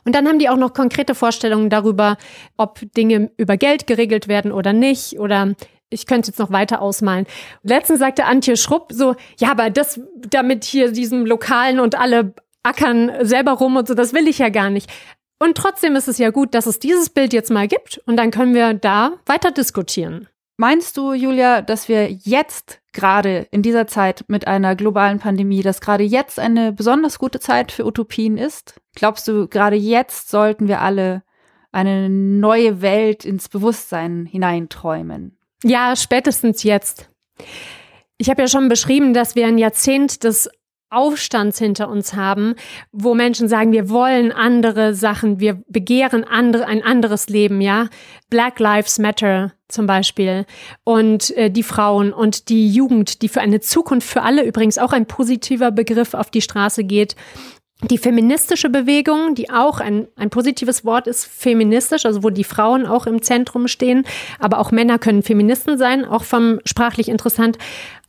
Und 0.04 0.16
dann 0.16 0.28
haben 0.28 0.40
die 0.40 0.50
auch 0.50 0.58
noch 0.58 0.74
konkrete 0.74 1.16
Vorstellungen 1.16 1.70
darüber, 1.70 2.18
ob 2.58 2.80
Dinge 2.96 3.32
über 3.38 3.56
Geld 3.56 3.88
geregelt 3.88 4.28
werden 4.28 4.52
oder 4.52 4.74
nicht 4.74 5.20
oder 5.20 5.54
ich 5.92 6.08
könnte 6.08 6.30
jetzt 6.30 6.40
noch 6.40 6.52
weiter 6.52 6.82
ausmalen. 6.82 7.28
Letztens 7.62 8.00
sagte 8.00 8.26
Antje 8.26 8.58
Schrupp 8.58 8.92
so, 8.92 9.16
ja, 9.38 9.52
aber 9.52 9.70
das 9.70 10.00
damit 10.16 10.64
hier 10.64 10.92
diesem 10.92 11.26
Lokalen 11.26 11.80
und 11.80 11.96
alle 11.96 12.34
ackern 12.64 13.12
selber 13.22 13.52
rum 13.54 13.76
und 13.76 13.88
so, 13.88 13.94
das 13.94 14.14
will 14.14 14.28
ich 14.28 14.40
ja 14.40 14.50
gar 14.50 14.70
nicht. 14.70 14.90
Und 15.40 15.58
trotzdem 15.58 15.96
ist 15.96 16.08
es 16.08 16.18
ja 16.18 16.30
gut, 16.30 16.54
dass 16.54 16.66
es 16.66 16.80
dieses 16.80 17.10
Bild 17.10 17.34
jetzt 17.34 17.52
mal 17.52 17.68
gibt 17.68 18.02
und 18.06 18.18
dann 18.18 18.32
können 18.32 18.54
wir 18.54 18.74
da 18.74 19.14
weiter 19.26 19.52
diskutieren. 19.52 20.28
Meinst 20.58 20.96
du, 20.96 21.14
Julia, 21.14 21.64
dass 21.64 21.90
wir 21.90 22.12
jetzt 22.12 22.80
gerade 22.94 23.48
in 23.50 23.64
dieser 23.64 23.88
Zeit 23.88 24.26
mit 24.28 24.46
einer 24.46 24.76
globalen 24.76 25.18
Pandemie, 25.18 25.64
dass 25.64 25.82
gerade 25.82 26.04
jetzt 26.04 26.38
eine 26.38 26.72
besonders 26.72 27.18
gute 27.18 27.40
Zeit 27.40 27.72
für 27.72 27.86
Utopien 27.86 28.38
ist? 28.38 28.80
Glaubst 28.94 29.28
du, 29.28 29.48
gerade 29.48 29.76
jetzt 29.76 30.30
sollten 30.30 30.68
wir 30.68 30.82
alle 30.82 31.24
eine 31.72 32.10
neue 32.10 32.84
Welt 32.84 33.26
ins 33.26 33.50
Bewusstsein 33.50 34.28
hineinträumen? 34.28 35.36
Ja, 35.64 35.96
spätestens 35.96 36.64
jetzt. 36.64 37.10
Ich 38.18 38.30
habe 38.30 38.42
ja 38.42 38.48
schon 38.48 38.70
beschrieben, 38.70 39.14
dass 39.14 39.36
wir 39.36 39.48
ein 39.48 39.58
Jahrzehnt 39.58 40.24
des 40.24 40.50
Aufstands 40.92 41.58
hinter 41.58 41.90
uns 41.90 42.14
haben, 42.14 42.56
wo 42.92 43.16
Menschen 43.16 43.48
sagen, 43.48 43.72
wir 43.72 43.90
wollen 43.90 44.34
andere 44.34 44.94
Sachen, 44.94 45.40
wir 45.40 45.64
begehren 45.68 46.26
andere, 46.26 46.68
ein 46.68 46.84
anderes 46.84 47.30
Leben, 47.30 47.62
ja. 47.62 47.88
Black 48.30 48.60
Lives 48.60 49.00
Matter 49.00 49.54
zum 49.70 49.88
Beispiel 49.88 50.46
und 50.84 51.36
äh, 51.38 51.50
die 51.50 51.64
Frauen 51.64 52.12
und 52.12 52.50
die 52.50 52.70
Jugend, 52.70 53.22
die 53.22 53.30
für 53.30 53.40
eine 53.40 53.62
Zukunft 53.62 54.08
für 54.08 54.22
alle 54.22 54.44
übrigens 54.44 54.78
auch 54.78 54.92
ein 54.92 55.06
positiver 55.06 55.72
Begriff 55.72 56.14
auf 56.14 56.30
die 56.30 56.42
Straße 56.42 56.84
geht. 56.84 57.16
Die 57.90 57.98
feministische 57.98 58.70
Bewegung, 58.70 59.34
die 59.34 59.50
auch 59.50 59.80
ein, 59.80 60.08
ein 60.16 60.30
positives 60.30 60.86
Wort 60.86 61.08
ist, 61.08 61.26
feministisch, 61.26 62.06
also 62.06 62.24
wo 62.24 62.30
die 62.30 62.44
Frauen 62.44 62.86
auch 62.86 63.08
im 63.08 63.22
Zentrum 63.22 63.68
stehen, 63.68 64.06
aber 64.40 64.60
auch 64.60 64.72
Männer 64.72 65.00
können 65.00 65.24
Feministen 65.24 65.78
sein, 65.78 66.06
auch 66.06 66.24
vom 66.24 66.60
sprachlich 66.66 67.10
interessant. 67.10 67.58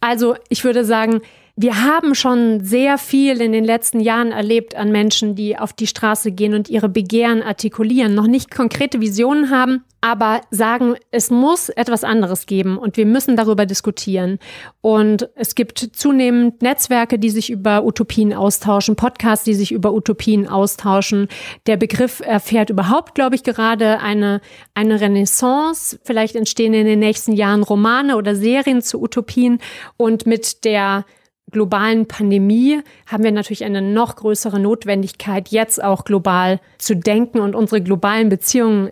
Also 0.01 0.37
ich 0.51 0.65
würde 0.65 0.85
sagen, 0.85 1.23
wir 1.55 1.85
haben 1.85 2.15
schon 2.15 2.65
sehr 2.65 2.97
viel 2.97 3.43
in 3.43 3.53
den 3.53 3.65
letzten 3.65 4.01
Jahren 4.01 4.33
erlebt 4.33 4.75
an 4.75 4.91
Menschen, 4.91 5.35
die 5.35 5.59
auf 5.59 5.75
die 5.75 5.87
Straße 5.87 6.33
gehen 6.33 6.55
und 6.55 6.71
ihre 6.71 6.89
Begehren 6.89 7.43
artikulieren, 7.43 8.15
noch 8.15 8.27
nicht 8.27 8.51
konkrete 8.51 9.03
Visionen 9.03 9.51
haben, 9.51 9.85
aber 10.01 10.41
sagen, 10.51 10.95
es 11.11 11.31
muss 11.31 11.69
etwas 11.69 12.05
anderes 12.05 12.47
geben 12.47 12.79
und 12.79 12.97
wir 12.97 13.05
müssen 13.05 13.37
darüber 13.37 13.67
diskutieren. 13.67 14.39
Und 14.81 15.29
es 15.35 15.55
gibt 15.55 15.79
zunehmend 15.79 16.63
Netzwerke, 16.63 17.19
die 17.19 17.29
sich 17.29 17.51
über 17.51 17.85
Utopien 17.85 18.33
austauschen, 18.33 18.97
Podcasts, 18.97 19.45
die 19.45 19.55
sich 19.55 19.73
über 19.73 19.93
Utopien 19.93 20.49
austauschen. 20.49 21.29
Der 21.67 21.77
Begriff 21.77 22.21
erfährt 22.21 22.71
überhaupt, 22.71 23.15
glaube 23.15 23.37
ich, 23.37 23.43
gerade 23.43 24.01
eine, 24.01 24.41
eine 24.75 25.03
Renaissance. 25.03 26.01
Vielleicht 26.03 26.35
entstehen 26.35 26.73
in 26.73 26.87
den 26.87 26.99
nächsten 26.99 27.33
Jahren 27.33 27.63
Romane 27.63 28.17
oder 28.17 28.35
Serien 28.35 28.81
zu 28.81 29.03
Utopien 29.03 29.59
und 29.99 30.27
mit 30.27 30.65
der 30.65 31.05
globalen 31.53 32.09
Pandemie 32.09 32.83
haben 33.07 33.23
wir 33.23 33.33
natürlich 33.33 33.65
eine 33.65 33.83
noch 33.83 34.17
größere 34.17 34.59
Notwendigkeit, 34.59 35.49
jetzt 35.49 35.83
auch 35.83 36.05
global 36.05 36.61
zu 36.79 36.97
denken 36.97 37.41
und 37.41 37.55
unsere 37.55 37.83
globalen 37.83 38.29
Beziehungen 38.29 38.91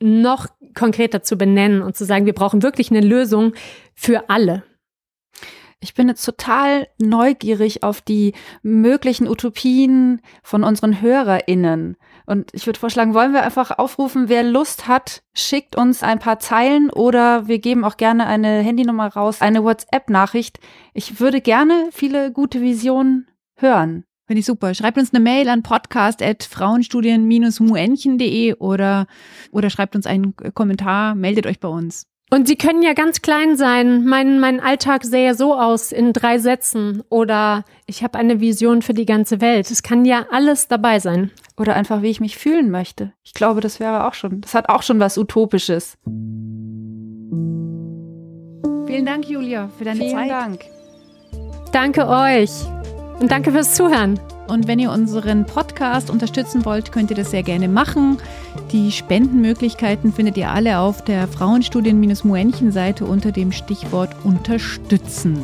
noch 0.00 0.48
konkreter 0.74 1.22
zu 1.22 1.36
benennen 1.36 1.82
und 1.82 1.96
zu 1.96 2.04
sagen, 2.04 2.26
wir 2.26 2.34
brauchen 2.34 2.62
wirklich 2.62 2.90
eine 2.90 3.00
Lösung 3.00 3.54
für 3.94 4.28
alle. 4.28 4.64
Ich 5.80 5.94
bin 5.94 6.08
jetzt 6.08 6.24
total 6.24 6.88
neugierig 6.98 7.82
auf 7.82 8.00
die 8.00 8.32
möglichen 8.62 9.28
Utopien 9.28 10.22
von 10.42 10.64
unseren 10.64 11.02
HörerInnen. 11.02 11.96
Und 12.26 12.50
ich 12.54 12.64
würde 12.66 12.80
vorschlagen, 12.80 13.14
wollen 13.14 13.32
wir 13.32 13.42
einfach 13.42 13.78
aufrufen, 13.78 14.28
wer 14.28 14.42
Lust 14.42 14.86
hat, 14.88 15.22
schickt 15.34 15.76
uns 15.76 16.02
ein 16.02 16.18
paar 16.18 16.38
Zeilen 16.38 16.90
oder 16.90 17.48
wir 17.48 17.58
geben 17.58 17.84
auch 17.84 17.98
gerne 17.98 18.26
eine 18.26 18.60
Handynummer 18.60 19.08
raus, 19.08 19.42
eine 19.42 19.62
WhatsApp-Nachricht. 19.62 20.58
Ich 20.94 21.20
würde 21.20 21.42
gerne 21.42 21.90
viele 21.92 22.32
gute 22.32 22.62
Visionen 22.62 23.28
hören. 23.56 24.04
Finde 24.26 24.40
ich 24.40 24.46
super. 24.46 24.72
Schreibt 24.72 24.96
uns 24.96 25.12
eine 25.12 25.22
Mail 25.22 25.50
an 25.50 25.62
podcast.frauenstudien-muenchen.de 25.62 28.54
oder, 28.54 29.06
oder 29.52 29.68
schreibt 29.68 29.94
uns 29.94 30.06
einen 30.06 30.34
Kommentar, 30.54 31.14
meldet 31.14 31.46
euch 31.46 31.60
bei 31.60 31.68
uns. 31.68 32.06
Und 32.34 32.48
sie 32.48 32.56
können 32.56 32.82
ja 32.82 32.94
ganz 32.94 33.22
klein 33.22 33.56
sein. 33.56 34.04
Mein, 34.06 34.40
mein 34.40 34.58
Alltag 34.58 35.04
sähe 35.04 35.36
so 35.36 35.54
aus 35.54 35.92
in 35.92 36.12
drei 36.12 36.38
Sätzen. 36.38 37.04
Oder 37.08 37.64
ich 37.86 38.02
habe 38.02 38.18
eine 38.18 38.40
Vision 38.40 38.82
für 38.82 38.92
die 38.92 39.06
ganze 39.06 39.40
Welt. 39.40 39.70
Es 39.70 39.84
kann 39.84 40.04
ja 40.04 40.26
alles 40.32 40.66
dabei 40.66 40.98
sein. 40.98 41.30
Oder 41.56 41.76
einfach, 41.76 42.02
wie 42.02 42.10
ich 42.10 42.18
mich 42.18 42.36
fühlen 42.36 42.72
möchte. 42.72 43.12
Ich 43.22 43.34
glaube, 43.34 43.60
das 43.60 43.78
wäre 43.78 44.04
auch 44.08 44.14
schon, 44.14 44.40
das 44.40 44.52
hat 44.52 44.68
auch 44.68 44.82
schon 44.82 44.98
was 44.98 45.16
Utopisches. 45.16 45.96
Vielen 48.86 49.06
Dank, 49.06 49.28
Julia, 49.28 49.70
für 49.78 49.84
deine 49.84 50.00
Vielen 50.00 50.10
Zeit. 50.10 50.24
Vielen 50.24 50.40
Dank. 50.40 50.64
Danke 51.70 52.08
euch. 52.08 52.50
Und 53.20 53.30
danke 53.30 53.52
fürs 53.52 53.76
Zuhören. 53.76 54.18
Und 54.46 54.68
wenn 54.68 54.78
ihr 54.78 54.90
unseren 54.90 55.46
Podcast 55.46 56.10
unterstützen 56.10 56.64
wollt, 56.64 56.92
könnt 56.92 57.10
ihr 57.10 57.16
das 57.16 57.30
sehr 57.30 57.42
gerne 57.42 57.68
machen. 57.68 58.18
Die 58.72 58.92
Spendenmöglichkeiten 58.92 60.12
findet 60.12 60.36
ihr 60.36 60.50
alle 60.50 60.78
auf 60.78 61.02
der 61.02 61.26
Frauenstudien-Muenchen-Seite 61.28 63.06
unter 63.06 63.32
dem 63.32 63.52
Stichwort 63.52 64.10
Unterstützen. 64.24 65.40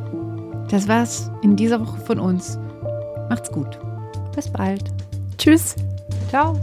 Das 0.70 0.88
war's 0.88 1.30
in 1.42 1.56
dieser 1.56 1.80
Woche 1.80 1.98
von 2.00 2.20
uns. 2.20 2.58
Macht's 3.28 3.50
gut. 3.50 3.78
Bis 4.34 4.48
bald. 4.48 4.84
Tschüss. 5.40 5.74
Ciao. 6.28 6.54